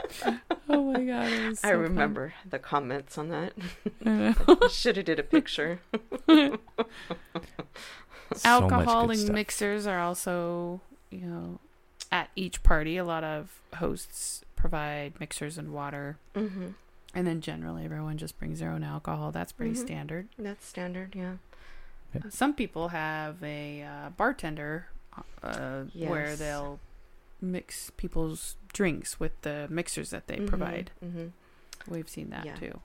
[0.72, 1.32] Oh my god.
[1.32, 1.82] It was I so fun.
[1.82, 3.54] remember the comments on that.
[4.72, 5.80] Should have did a picture.
[6.28, 6.60] So
[8.46, 9.34] Alcohol and stuff.
[9.34, 11.60] mixers are also, you know,
[12.12, 12.98] at each party.
[12.98, 16.18] A lot of hosts provide mixers and water.
[16.36, 16.68] hmm
[17.16, 19.32] And then generally everyone just brings their own alcohol.
[19.32, 19.78] That's pretty Mhm.
[19.82, 20.28] standard.
[20.38, 21.36] That's standard, yeah.
[22.30, 24.88] Some people have a uh, bartender
[25.44, 26.80] uh, where they'll
[27.42, 30.92] mix people's drinks with the mixers that they Mhm, provide.
[31.04, 31.32] mhm.
[31.88, 32.56] We've seen that Yeah.
[32.56, 32.80] too.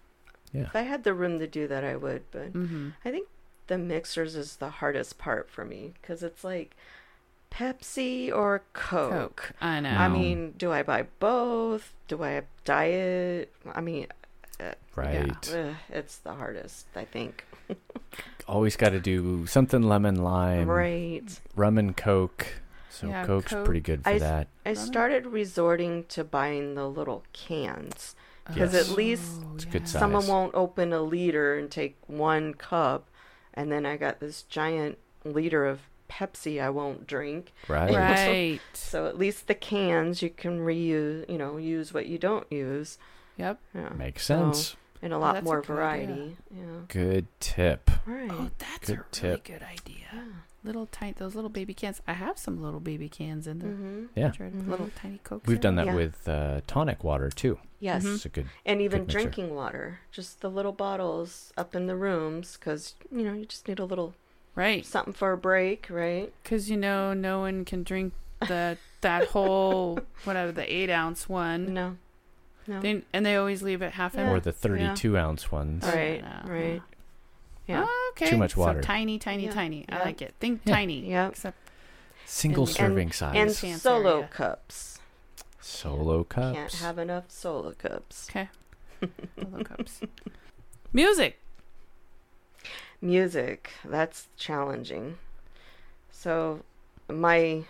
[0.52, 0.62] Yeah.
[0.62, 2.22] If I had the room to do that, I would.
[2.30, 2.90] But Mm-hmm.
[3.04, 3.28] I think
[3.66, 6.76] the mixers is the hardest part for me because it's like
[7.50, 9.10] Pepsi or Coke.
[9.12, 9.52] Coke.
[9.60, 9.90] I know.
[9.90, 11.92] I mean, do I buy both?
[12.08, 13.52] Do I have diet?
[13.74, 14.06] I mean,
[14.96, 15.52] Right.
[15.54, 17.44] ugh, it's the hardest, I think.
[18.48, 21.40] Always got to do something lemon lime, right.
[21.56, 22.46] rum and coke.
[22.94, 23.64] So Yeah, Coke's Coke.
[23.64, 24.48] pretty good for I- that.
[24.64, 28.14] I started resorting to buying the little cans
[28.46, 28.88] because Yes.
[28.90, 33.08] at least oh, It's a someone won't open a liter and take one cup,
[33.52, 35.80] and then I got this giant liter of
[36.10, 37.52] Pepsi I won't drink.
[37.66, 37.92] Right.
[37.94, 38.60] Right.
[38.74, 42.98] So at least the cans you can reuse, you know, use what you don't use.
[43.38, 43.58] Yep.
[43.74, 43.88] Yeah.
[43.90, 44.76] Makes So- sense.
[45.02, 46.06] and a Oh, lot that's a more good idea.
[46.06, 46.36] variety.
[46.54, 46.62] Yeah.
[46.88, 47.90] Good tip.
[48.06, 48.30] Right.
[48.30, 50.06] Oh, that's Good a really good idea.
[50.12, 50.20] Yeah.
[50.64, 52.00] Little tiny, those little baby cans.
[52.08, 54.04] I have some little baby cans in the Mm-hmm.
[54.16, 54.26] Yeah.
[54.28, 54.68] refrigerator, Mhm.
[54.70, 55.46] little tiny cokes.
[55.46, 55.94] We've in done that Yeah.
[55.94, 57.58] with uh, tonic water too.
[57.80, 58.02] Yes.
[58.04, 58.14] Mhm.
[58.14, 58.46] It's a good.
[58.64, 59.18] And even Good mixer.
[59.30, 63.68] drinking water, just the little bottles up in the rooms, because you know you just
[63.68, 64.14] need a little
[64.54, 64.86] Right.
[64.86, 66.32] something for a break, right?
[66.42, 68.14] Because you know, no one can drink
[68.48, 71.74] the that whole whatever the eight ounce one.
[71.74, 71.96] No,
[72.66, 72.80] no.
[72.80, 74.22] They, and they always leave it half Yeah.
[74.22, 74.34] empty.
[74.36, 75.84] Or the 32 ounce ones.
[75.84, 76.82] right, no, right.
[77.66, 77.84] Yeah.
[77.88, 78.30] Oh, okay.
[78.30, 78.82] Too much So water.
[78.82, 79.52] tiny, tiny, Yeah.
[79.52, 79.84] tiny.
[79.88, 80.34] I like it.
[80.40, 80.74] Think Yeah.
[80.74, 81.08] tiny.
[81.08, 81.28] Yeah.
[81.28, 81.56] Except
[82.26, 83.34] Single And- serving size.
[83.36, 84.28] and Chance solo area.
[84.28, 84.98] cups.
[85.60, 86.56] Solo cups.
[86.56, 88.28] Can't have enough solo cups.
[88.30, 88.48] okay.
[89.40, 90.00] solo cups.
[90.92, 91.38] Music.
[93.00, 95.18] Music, that's challenging.
[96.10, 96.62] So,
[97.08, 97.64] my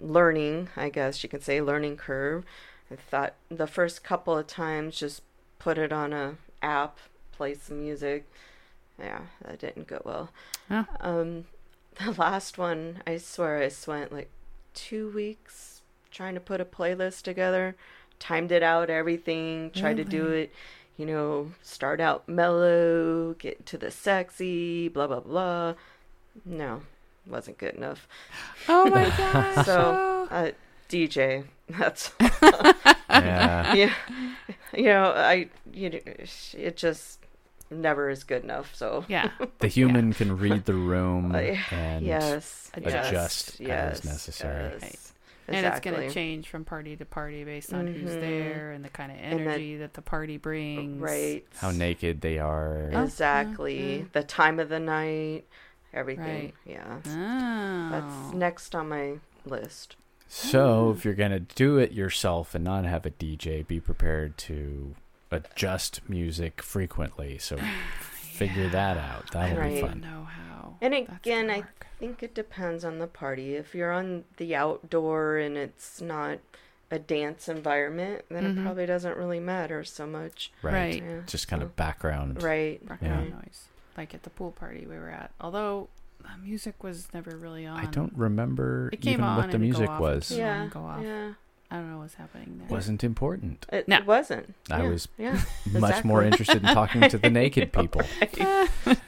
[0.00, 2.44] learning, I guess you could say, learning curve,
[2.90, 5.22] I thought the first couple of times just
[5.58, 6.98] put it on a app,
[7.32, 8.28] play some music.
[9.00, 10.30] Yeah, that didn't go well.
[10.70, 10.84] Yeah.
[11.00, 11.44] Um,
[12.04, 14.30] the last one, I swear I spent like
[14.74, 17.76] two weeks trying to put a playlist together,
[18.18, 20.52] timed it out, everything, tried to do it
[21.00, 25.72] you know, start out mellow, get to the sexy, blah blah blah.
[26.44, 26.82] No,
[27.26, 28.06] wasn't good enough.
[28.68, 29.64] Oh my gosh.
[29.64, 30.50] So, uh,
[30.90, 33.74] DJ, that's yeah.
[33.74, 33.94] yeah,
[34.74, 37.19] you know, I you know, it just
[37.70, 38.74] never is good enough.
[38.74, 39.30] So yeah.
[39.60, 41.34] The human can read the room
[41.70, 44.70] and yes, adjust yes, as necessary.
[44.72, 44.98] yes, Right.
[45.56, 48.20] And it's going to change from party to party based on who's Mhm.
[48.20, 51.00] there and the kind of energy that the party brings.
[51.00, 51.44] right?
[51.56, 52.90] how naked they are.
[52.92, 53.98] Oh, Exactly.
[53.98, 54.04] yeah.
[54.12, 55.46] The time of the night,
[55.92, 56.24] everything.
[56.24, 56.54] Right.
[56.64, 57.88] Yeah, Oh.
[57.90, 59.14] that's next on my
[59.44, 59.96] list.
[60.28, 64.94] So if you're gonna do it yourself and not have a DJ, be prepared to
[65.30, 67.38] adjust music frequently.
[67.38, 67.56] So
[68.14, 69.30] figure that out.
[69.32, 69.72] That'll Right.
[69.74, 70.00] be I fun.
[70.00, 70.76] don't know how.
[70.80, 71.64] And that's again, I
[71.98, 73.54] think it depends on the party.
[73.56, 76.38] If you're on the outdoor and it's not
[76.90, 78.58] a dance environment, then Mhm.
[78.58, 80.50] it probably doesn't really matter so much.
[80.62, 80.72] Right.
[80.72, 81.02] Right.
[81.02, 81.20] Yeah.
[81.26, 82.42] Just kind so- of background.
[82.42, 82.84] Right.
[82.86, 83.44] background right.
[83.44, 85.30] noise, like at the pool party we were at.
[85.40, 85.88] Although
[86.20, 87.78] the music was never really on.
[87.78, 90.00] I don't remember It came even on what the and it'd go music off.
[90.00, 90.30] was.
[90.32, 90.68] Yeah.
[91.00, 91.32] Yeah.
[91.70, 91.78] And go off.
[91.78, 91.78] Yeah.
[91.78, 92.68] I don't know what's happening there.
[92.68, 93.66] Wasn't important.
[93.72, 93.96] It, No.
[93.98, 94.54] it wasn't.
[94.70, 95.40] I Yeah, was Yeah.
[95.72, 98.02] Much more interested in talking to the naked people.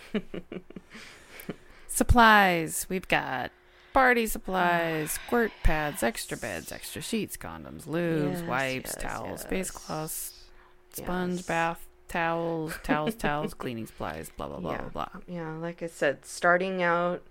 [1.89, 2.87] supplies.
[2.89, 3.51] We've got
[3.93, 9.45] party supplies, ah, squirt pads, extra beds, extra sheets, condoms, lubes, Yes, wipes, yes, towels,
[9.45, 10.45] face cloths,
[10.93, 11.47] sponge Yes.
[11.47, 14.79] bath towels, towels, towels, cleaning supplies, blah blah blah Yeah.
[14.89, 15.21] blah blah.
[15.27, 17.23] Yeah, like I said, starting out,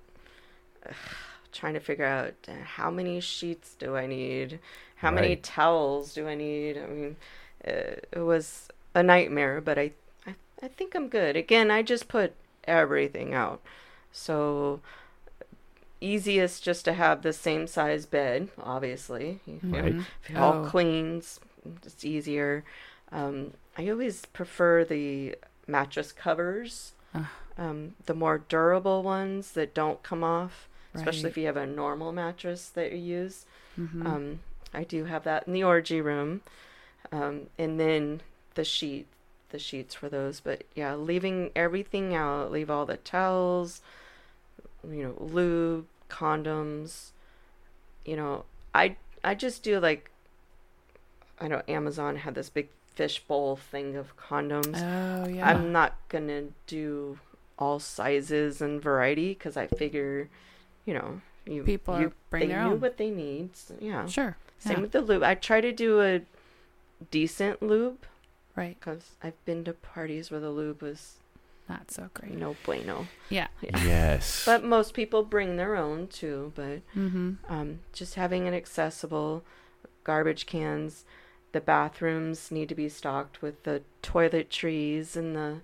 [1.51, 4.59] trying to figure out uh, how many sheets do I need,
[4.97, 6.77] how many towels do I need.
[6.77, 7.15] I mean,
[7.67, 7.71] uh,
[8.11, 9.91] it was a nightmare, but I,
[10.27, 11.35] I, I think I'm good.
[11.35, 12.33] Again, I just put
[12.65, 13.61] everything out,
[14.11, 14.79] so
[15.99, 18.49] easiest just to have the same size bed.
[18.61, 19.95] Obviously, if, you- Right.
[20.23, 20.69] If it all Oh.
[20.69, 21.39] cleans,
[21.85, 22.63] it's easier.
[23.11, 25.35] Um, I always prefer the
[25.67, 27.31] mattress covers Ah.
[27.57, 31.29] um, the more durable ones that don't come off, especially Right.
[31.31, 33.45] if you have a normal mattress that you use.
[33.79, 34.05] Mhm.
[34.05, 34.39] Um,
[34.73, 36.41] I do have that in the orgy room,
[37.11, 38.21] um, and then
[38.55, 39.07] the sheet,
[39.49, 40.39] the sheets for those.
[40.39, 43.81] But yeah, leaving everything out, leave all the towels,
[44.89, 47.11] you know, lube, condoms.
[48.05, 50.09] You know, I I just do like,
[51.39, 54.77] I know Amazon had this big fishbowl thing of condoms.
[54.81, 55.47] oh yeah.
[55.49, 57.19] I'm not gonna do
[57.57, 60.29] all sizes and variety because I figure,
[60.85, 62.79] you know, you People you, are bring they their knew own.
[62.81, 63.55] what they need.
[63.55, 64.05] so, yeah.
[64.05, 64.37] Sure.
[64.59, 64.81] Same yeah.
[64.81, 65.23] with the lube.
[65.23, 66.21] I try to do a
[67.09, 68.05] decent lube
[68.55, 68.77] Right.
[68.79, 71.15] because I've been to parties where the lube was
[71.69, 72.33] Not so great.
[72.33, 73.07] no bueno.
[73.29, 73.47] Yeah.
[73.61, 74.43] Yes.
[74.45, 76.51] But most people bring their own too.
[76.55, 77.31] But Mm-hmm.
[77.49, 79.43] um, just having it accessible,
[80.03, 81.05] garbage cans.
[81.53, 85.57] The bathrooms need to be stocked with the toiletries and the,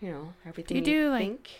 [0.00, 0.76] you know, everything.
[0.78, 1.50] You do, like, think.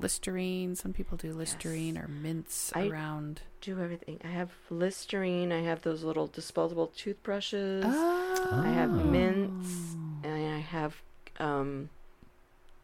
[0.00, 0.74] Listerine.
[0.76, 3.42] Some people do Listerine or mints I- around.
[3.60, 4.18] do everything.
[4.24, 5.52] I have Listerine.
[5.52, 7.84] I have those little disposable toothbrushes.
[7.86, 8.62] Oh.
[8.64, 9.04] I have Oh.
[9.04, 9.94] mints,
[10.24, 11.02] and I have
[11.38, 11.90] um,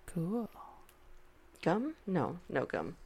[0.06, 0.48] Cool.
[1.62, 1.94] gum.
[2.06, 2.96] No, no gum,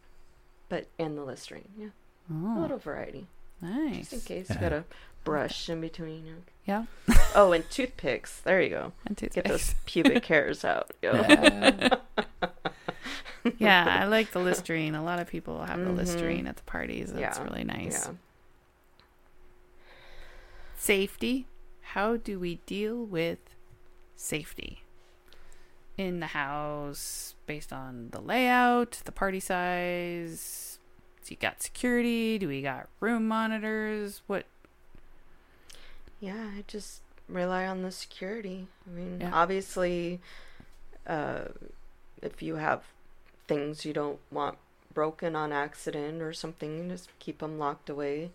[0.69, 1.69] but and the Listerine.
[1.79, 1.89] Yeah,
[2.33, 2.59] oh.
[2.59, 3.27] a little variety,
[3.61, 4.11] nice.
[4.11, 4.55] just in case Yeah.
[4.57, 4.85] you got a
[5.25, 6.27] brush in between.
[6.27, 6.37] you.
[6.67, 6.85] Yeah.
[7.33, 8.41] Oh, and toothpicks.
[8.41, 8.93] There you go.
[9.07, 9.35] And toothpicks.
[9.37, 10.91] Get those pubic hairs out.
[11.01, 11.13] yo.
[11.13, 11.97] Yeah.
[13.59, 14.95] yeah, I like the Listerine.
[14.95, 15.97] A lot of people have the Mhm.
[15.97, 17.13] Listerine at the parties.
[17.13, 18.07] That's Yeah, really nice.
[18.07, 18.15] Yeah.
[20.77, 21.47] Safety.
[21.83, 23.39] How do we deal with
[24.17, 24.83] safety
[25.97, 30.79] in the house based on the layout, the party size?
[31.25, 32.39] Do you got security?
[32.39, 34.23] Do we got room monitors?
[34.27, 34.47] What?
[36.21, 38.67] Yeah, I just rely on the security.
[38.87, 39.31] I mean, Yeah.
[39.33, 40.21] obviously,
[41.07, 41.47] uh,
[42.23, 42.85] if you have
[43.51, 44.57] things you don't want
[44.95, 48.31] broken on accident or something, just keep them locked away.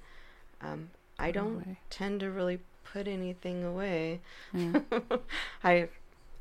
[0.61, 0.89] Um,
[1.19, 1.77] I don't away.
[1.89, 4.19] tend to really put anything away.
[4.53, 4.79] Yeah.
[5.63, 5.89] I,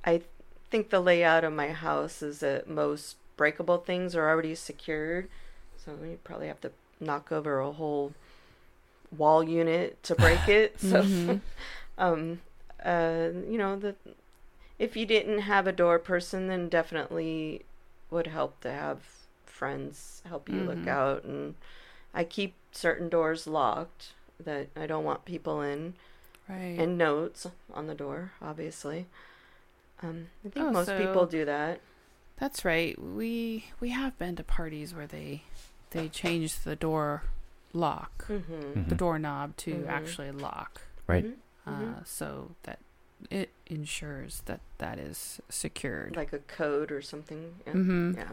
[0.04, 0.22] I
[0.70, 5.28] think the layout of my house is that most breakable things are already secured,
[5.76, 8.12] so you probably have to knock over a whole
[9.16, 10.76] wall unit to break it.
[10.80, 11.40] So, Mhm.
[11.98, 12.40] um,
[12.84, 13.94] uh, you know, the
[14.78, 17.64] if you didn't have a door person, then definitely
[18.14, 19.00] would help to have
[19.44, 20.88] friends help you look Mhm.
[20.88, 21.24] out.
[21.24, 21.54] And
[22.14, 25.94] I keep certain doors locked that I don't want people in
[26.48, 26.78] Right.
[26.78, 29.06] and notes on the door, obviously.
[30.02, 31.80] Um, I think Oh, most so- people do that.
[32.36, 32.98] That's right.
[33.00, 35.42] We we have been to parties where they
[35.90, 37.22] they changed the door
[37.72, 38.88] lock, Mm-hmm.
[38.88, 38.98] the Mhm.
[38.98, 39.88] doorknob to Mhm.
[39.88, 41.36] actually lock, Right.
[41.66, 42.06] uh, Mhm.
[42.06, 42.80] so that
[43.30, 46.16] it ensures that that is secured.
[46.16, 47.54] Like a code or something.
[47.66, 47.72] Yeah.
[47.72, 48.16] Mhm.
[48.16, 48.28] Yeah.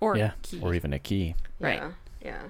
[0.00, 0.32] Or yeah.
[0.42, 0.60] key.
[0.60, 1.34] Or even a key.
[1.60, 1.80] Right.
[1.80, 1.92] Yeah.
[2.22, 2.42] Yeah.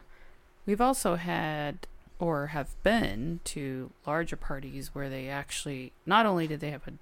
[0.66, 1.86] We've also had
[2.18, 6.92] or have been to larger parties where they actually not only did they have a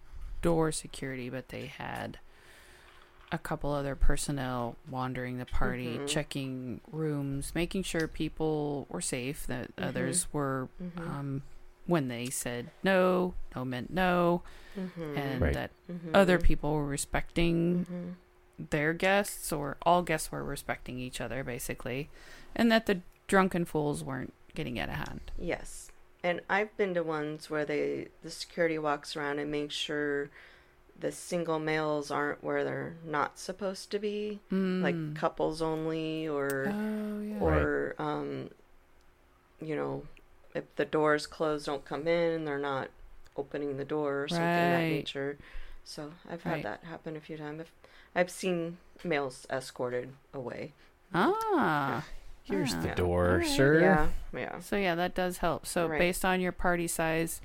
[0.43, 2.19] door security, but they had
[3.33, 6.07] a couple other personnel wandering the party, Mhm.
[6.09, 9.87] checking rooms, making sure people were safe, that Mhm.
[9.89, 11.01] others were Mm-hmm.
[11.01, 11.43] um,
[11.87, 14.43] when they said no, no meant no,
[14.79, 15.17] mm-hmm.
[15.17, 15.55] and Right.
[15.55, 16.11] that mm-hmm.
[16.15, 18.67] other people were respecting Mm-hmm.
[18.71, 22.09] their guests or all guests were respecting each other basically
[22.55, 25.91] and that the drunken fools weren't getting out of hand Yes.
[26.23, 30.31] And I've been to ones where they the security walks around and makes sure
[30.99, 34.81] the single males aren't where they're not supposed to be, Mm.
[34.81, 37.39] like couples only, or oh yeah.
[37.41, 38.49] or um,
[39.61, 40.05] you know,
[40.55, 42.33] if the doors closed, don't come in.
[42.33, 42.89] And they're not
[43.37, 44.89] opening the door or something of that Right.
[44.89, 45.39] nature.
[45.85, 46.63] So I've had Right.
[46.63, 47.61] that happen a few times.
[47.61, 47.73] I've,
[48.15, 50.73] I've seen males escorted away.
[51.13, 52.05] Ah.
[52.45, 52.81] Here's Ah.
[52.83, 53.47] the door, Alright.
[53.47, 53.81] sir.
[53.81, 54.59] Yeah, yeah.
[54.61, 55.67] So yeah, that does help.
[55.67, 55.99] So Right.
[55.99, 57.41] based on your party size,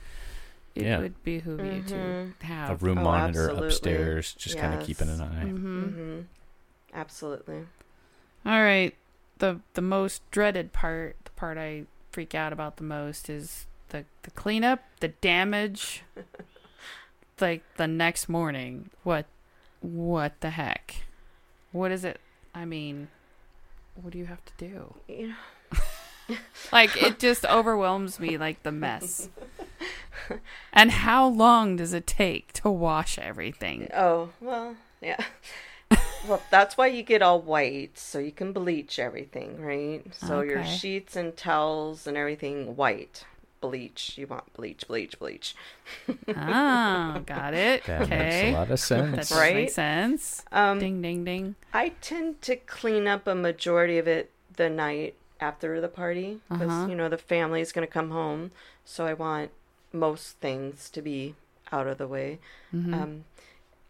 [0.75, 0.99] it Yeah.
[0.99, 3.67] would behoove you to have A room Oh, monitor absolutely.
[3.67, 5.29] upstairs, just kind of keeping an Yes.
[5.31, 5.45] eye.
[5.47, 6.19] hmm Mm-hmm.
[6.93, 7.65] Absolutely.
[8.45, 8.95] All right.
[9.37, 14.05] The the most dreaded part, the part I freak out about the most is the
[14.23, 16.03] the cleanup, the damage.
[17.41, 18.89] like the next morning.
[19.03, 19.25] What
[19.81, 21.03] what the heck?
[21.71, 22.19] What is it?
[22.53, 23.09] I mean,
[23.95, 24.95] what do you have to do?
[25.07, 26.37] Know,
[26.71, 29.29] Like it just overwhelms me like the mess.
[30.71, 33.89] And how long does it take to wash everything?
[33.95, 35.23] Oh, well, yeah.
[36.27, 40.03] Well, that's why you get all white, so you can bleach everything, right?
[40.13, 43.25] So your sheets and towels and everything white.
[43.61, 44.17] Bleach.
[44.17, 45.53] You want bleach, bleach, bleach.
[46.35, 47.83] ah, got it.
[47.85, 49.29] That makes a lot of That sense.
[49.29, 49.55] does Right?
[49.55, 50.43] make sense.
[50.51, 51.55] Um, Ding ding ding.
[51.73, 56.69] I tend to clean up a majority of it the night after the party because
[56.69, 56.87] Uh-huh.
[56.87, 58.51] you know the family's going to come home,
[58.85, 59.51] so I want
[59.91, 61.35] most things to be
[61.71, 62.39] out of the way.
[62.73, 62.93] Mhm.
[62.93, 63.23] Um,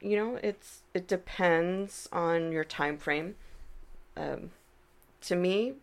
[0.01, 3.35] you know, it's it depends on your time frame.
[4.15, 4.51] Um,
[5.21, 5.73] to me,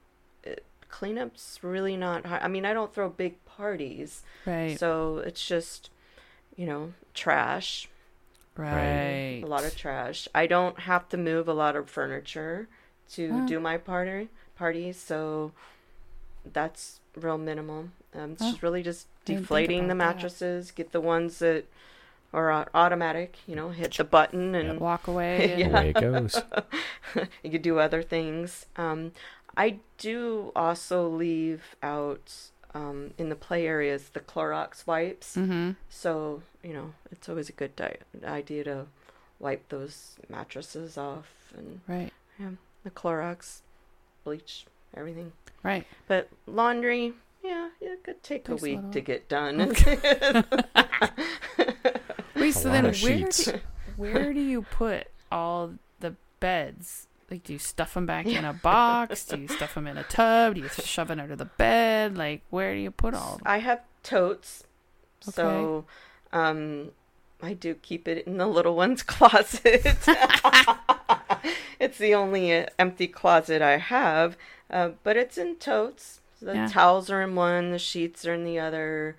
[0.42, 2.26] it, cleanup's really not.
[2.26, 2.42] Hard.
[2.42, 4.78] I mean, I don't throw big parties, right.
[4.78, 5.90] so it's just
[6.56, 7.88] you know trash,
[8.56, 9.42] right.
[9.42, 10.28] a lot of trash.
[10.34, 12.68] I don't have to move a lot of furniture
[13.12, 15.52] to do my party parties, so
[16.52, 17.88] that's real minimal.
[18.14, 20.14] Um, it's just really just I didn't think deflating the about that.
[20.16, 21.66] mattresses, get the ones that
[22.34, 23.36] au- automatic.
[23.46, 25.52] You know, hit the button and Walk away.
[25.52, 25.68] and- Yeah.
[25.68, 26.42] Away it goes.
[27.42, 28.66] you could do other things.
[28.76, 29.12] Um,
[29.56, 32.32] I do also leave out
[32.74, 35.34] um, in the play areas the Clorox wipes.
[35.36, 35.76] Mhm.
[35.88, 38.86] So you know, it's always a good di- idea to
[39.38, 42.12] wipe those mattresses off and Right.
[42.38, 42.50] yeah,
[42.84, 43.60] the Clorox,
[44.24, 45.32] bleach, everything.
[45.62, 45.86] Right.
[46.08, 49.60] But laundry, yeah, it could take a a week little- to get done.
[52.56, 52.60] Wait.
[52.60, 53.44] A So lot then, of where sheets.
[53.44, 53.60] do,
[53.96, 57.06] where do you put all the beds?
[57.30, 59.24] Like, do you stuff them back in a box?
[59.24, 60.54] Do you stuff them in a tub?
[60.54, 62.16] Do you shove it under the bed?
[62.16, 63.34] Like, where do you put all?
[63.34, 63.46] Of them?
[63.46, 64.64] I have totes,
[65.20, 65.84] so
[66.32, 66.92] um,
[67.42, 69.84] I do keep it in the little one's closet.
[71.80, 74.36] it's the only uh, empty closet I have,
[74.70, 76.20] uh, but it's in totes.
[76.40, 76.68] The Yeah.
[76.68, 79.16] towels are in one, the sheets are in the other,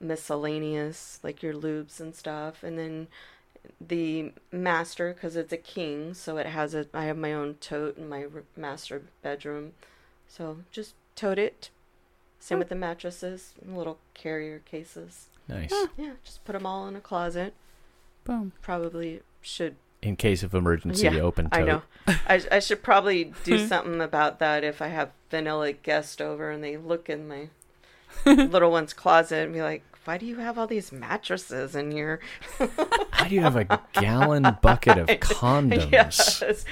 [0.00, 3.08] miscellaneous like your lubes and stuff, and then
[3.80, 6.86] the master because it's a king, so it has a.
[6.94, 8.26] I have my own tote in my
[8.56, 9.72] master bedroom,
[10.26, 11.70] so just tote it.
[12.38, 12.60] Same hmm.
[12.60, 15.26] with the mattresses, little carrier cases.
[15.48, 15.72] Nice.
[15.96, 17.54] Yeah, just put them all in a closet.
[18.24, 18.52] Boom.
[18.60, 19.76] Probably should.
[20.02, 21.66] In case of emergency, Yeah, open I tote.
[21.66, 21.82] know.
[22.06, 23.66] I, I should probably do hmm.
[23.66, 27.48] something about that if I have vanilla guest over and they look in my
[28.26, 32.20] little one's closet and be like, "Why do you have all these mattresses in here?"
[33.10, 35.90] How do you have a gallon bucket of condoms?
[35.92, 36.64] Yes.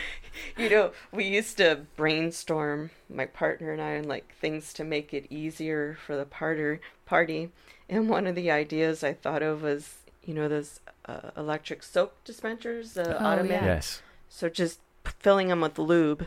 [0.56, 5.12] You know, we used to brainstorm, my partner and I, and like things to make
[5.14, 7.50] it easier for the parter, party.
[7.88, 12.16] And one of the ideas I thought of was, you know, those uh, electric soap
[12.24, 13.50] dispensers, uh, Oh, automatic.
[13.62, 13.64] yeah.
[13.66, 14.02] Yes.
[14.28, 14.80] So just
[15.20, 16.26] filling them with lube.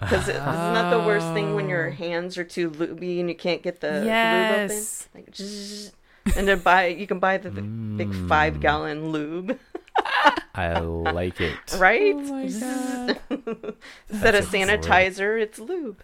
[0.00, 1.92] Because isn't that the worst thing when your Oh.
[1.92, 5.08] hands are too lubey and you can't get the Yes.
[5.14, 5.24] lube open?
[5.26, 5.92] Like, zzz,
[6.36, 8.28] and then buy you can buy the, the big Mm.
[8.28, 9.58] five gallon lube,
[10.54, 11.56] I like it.
[11.78, 12.14] right?
[12.14, 13.20] Oh my god.
[14.10, 16.02] Instead of That's a great- sanitizer, it's lube.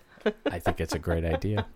[0.51, 1.67] I think it's a great idea.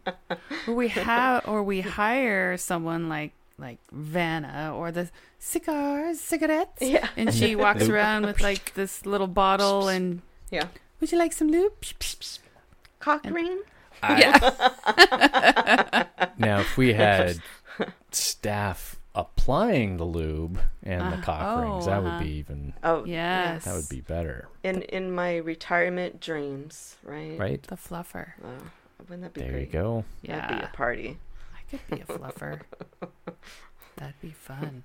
[0.68, 5.08] or we have, or we hire someone like like Vanna or the
[5.38, 7.08] cigars, cigarettes, Yeah.
[7.16, 10.66] and she walks around with like this little bottle and Yeah.
[11.04, 11.74] Would you like some lube?
[12.98, 13.60] Cock ring?
[14.02, 16.06] I-
[16.38, 17.40] now, if we had
[18.10, 22.16] staff applying the lube and the Uh, cock rings, oh, that uh-huh.
[22.18, 22.72] would be even.
[22.82, 23.64] Oh, Yes.
[23.66, 27.38] That would be better, In in my retirement dreams, right?
[27.38, 27.62] right?
[27.62, 28.32] The fluffer.
[28.42, 28.48] Oh,
[29.00, 29.66] wouldn't that be There great?
[29.66, 30.04] you go.
[30.22, 30.40] Yeah.
[30.40, 31.18] That'd be a party.
[31.54, 32.60] I could be a fluffer.
[33.96, 34.84] That'd be fun.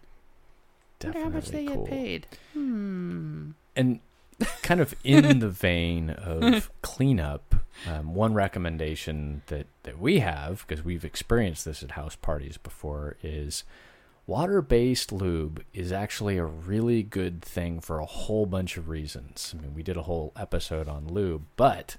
[1.02, 1.86] Wonder Definitely how much they cool.
[1.86, 2.28] get paid.
[2.52, 3.52] Hmm.
[3.78, 4.02] And
[4.62, 7.56] kind of in the vein of cleanup,
[7.88, 13.18] um, one recommendation that, that we have, because we've experienced this at house parties before,
[13.22, 13.64] is
[14.30, 19.56] Water based lube is actually a really good thing for a whole bunch of reasons.
[19.58, 21.98] I mean, we did a whole episode on lube, but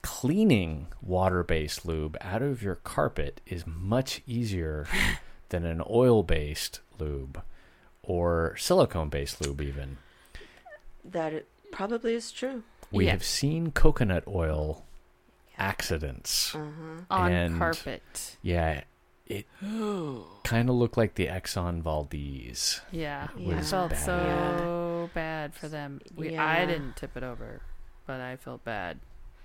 [0.00, 4.86] cleaning water based lube out of your carpet is much easier
[5.50, 7.42] than an oil based lube
[8.02, 9.98] or silicone based lube, even.
[11.04, 12.62] That it probably is true.
[12.90, 13.12] We Yeah.
[13.12, 14.84] have seen coconut oil
[15.58, 16.54] accidents.
[16.54, 17.02] Uh-huh.
[17.10, 18.36] On carpet.
[18.42, 18.84] Yeah,
[19.26, 19.46] it
[20.44, 22.80] kind of looked like the Exxon Valdez.
[22.92, 23.28] Yeah.
[23.36, 23.58] Yeah.
[23.58, 23.98] I felt bad.
[23.98, 26.00] so bad for them.
[26.14, 27.60] We, I didn't tip it over,
[28.06, 28.98] but I felt bad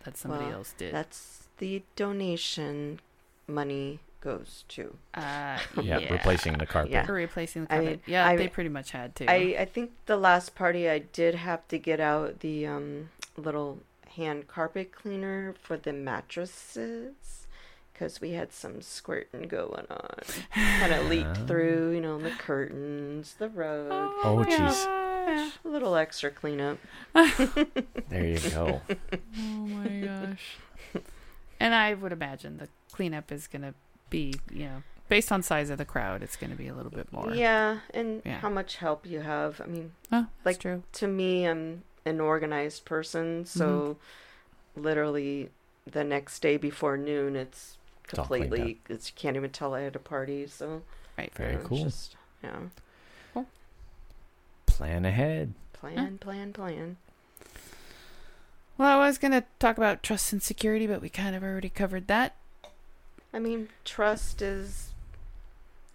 [0.03, 0.93] that somebody Well, else did.
[0.93, 2.99] That's the donation
[3.47, 4.95] money goes to.
[5.13, 6.91] Uh, Yeah, replacing the carpet.
[6.91, 7.05] Yeah.
[7.05, 7.91] For replacing the I carpet.
[7.91, 9.29] mean, yeah, I they pretty much had to.
[9.29, 13.79] I, I think the last party I did have to get out the um, little
[14.15, 17.47] hand carpet cleaner for the mattresses
[17.93, 20.17] because we had some squirting going on.
[20.53, 23.87] kind of leaked through, you know, the curtains, the rug.
[23.91, 24.57] Oh, jeez.
[24.57, 25.51] gosh.
[25.65, 26.77] A little extra cleanup.
[27.13, 28.81] There you go.
[29.37, 30.57] Oh my gosh.
[31.59, 33.73] and I would imagine the cleanup is going to
[34.11, 36.91] be, you know, based on size of the crowd, it's going to be a little
[36.91, 37.33] bit more.
[37.33, 38.39] Yeah, and Yeah.
[38.41, 39.59] how much help you have.
[39.59, 40.83] I mean, Oh, Like- true.
[40.93, 43.97] to me, I'm an organized person, so
[44.75, 44.81] Mm-hmm.
[44.83, 45.49] literally
[45.85, 47.77] the next day before noon, it's
[48.09, 48.81] It's all cleaned completely.
[48.87, 50.45] It's you can't even tell I had a party.
[50.47, 50.83] So
[51.17, 51.33] Right.
[51.35, 51.83] Very you know, cool.
[51.85, 52.59] Just, yeah,
[54.65, 55.53] Plan ahead.
[55.73, 56.97] plan, plan, plan.
[58.77, 61.69] Well, I was going to talk about trust and security, but we kind of already
[61.69, 62.35] covered that.
[63.33, 64.91] I mean, trust is,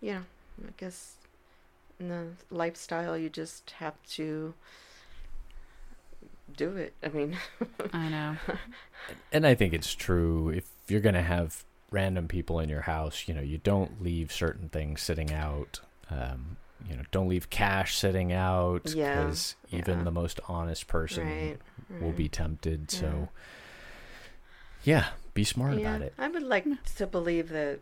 [0.01, 0.22] you know,
[0.66, 1.14] I guess
[2.01, 4.55] in the lifestyle, you just have to
[6.57, 6.95] do it.
[7.03, 7.37] I mean,
[7.93, 8.37] I know.
[9.32, 10.49] And I think it's true.
[10.49, 11.62] If you're going to have
[11.93, 15.80] random people in your house, you know, you don't leave certain things sitting out.
[16.11, 16.57] Um,
[16.89, 20.05] you know, don't leave cash sitting out Yeah, because even yeah.
[20.05, 21.59] the most honest person right,
[22.01, 22.16] will right.
[22.16, 22.91] be tempted.
[22.91, 23.28] So,
[24.82, 26.14] yeah, be smart about it.
[26.18, 26.66] I would like
[26.97, 27.78] to believe that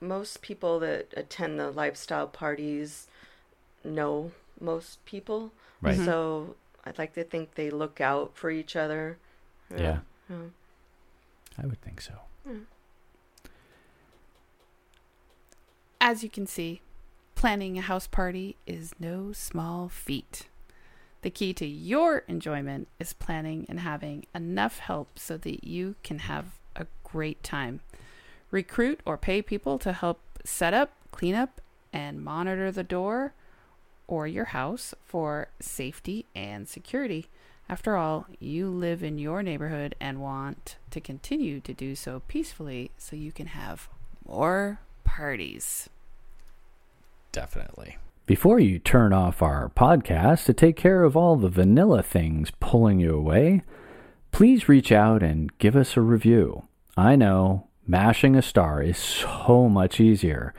[0.00, 3.06] most people that attend the lifestyle parties
[3.82, 5.52] know most people.
[5.80, 5.96] Right.
[5.96, 9.16] So I'd like to think they look out for each other.
[9.70, 10.36] Yeah, yeah.
[11.56, 12.14] I would think so.
[16.00, 16.82] As you can see,
[17.34, 20.48] planning a house party is no small feat.
[21.24, 26.18] The key to your enjoyment is planning and having enough help so that you can
[26.18, 27.80] have a great time.
[28.50, 31.62] Recruit or pay people to help set up, clean up,
[31.94, 33.32] and monitor the door
[34.06, 37.28] or your house for safety and security.
[37.70, 42.90] After all, you live in your neighborhood and want to continue to do so peacefully
[42.98, 43.88] so you can have
[44.28, 45.88] more parties.
[47.32, 47.96] Definitely.
[48.26, 52.98] Before you turn off our podcast to take care of all the vanilla things pulling
[52.98, 53.64] you away,
[54.32, 56.66] please reach out and give us a review.
[56.96, 60.54] I know mashing a star is so much easier,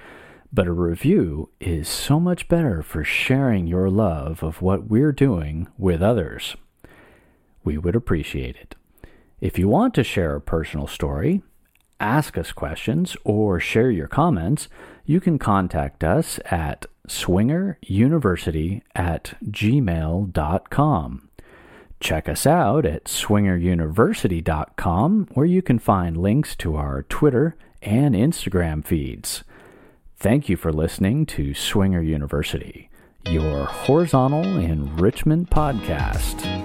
[0.53, 5.68] but a review is so much better for sharing your love of what we're doing
[5.76, 6.55] with others.
[7.63, 8.76] We would appreciate it.
[9.41, 11.41] If you want to share a personal story,
[11.99, 14.68] ask us questions, or share your comments,
[15.03, 21.30] you can contact us at swingeruniversity at gmail.com.
[21.99, 28.86] Check us out at swingeruniversity.com, where you can find links to our Twitter and Instagram
[28.86, 29.45] feeds.
[30.18, 32.89] Thank you for listening to Swinger University,
[33.26, 36.64] your horizontal enrichment podcast.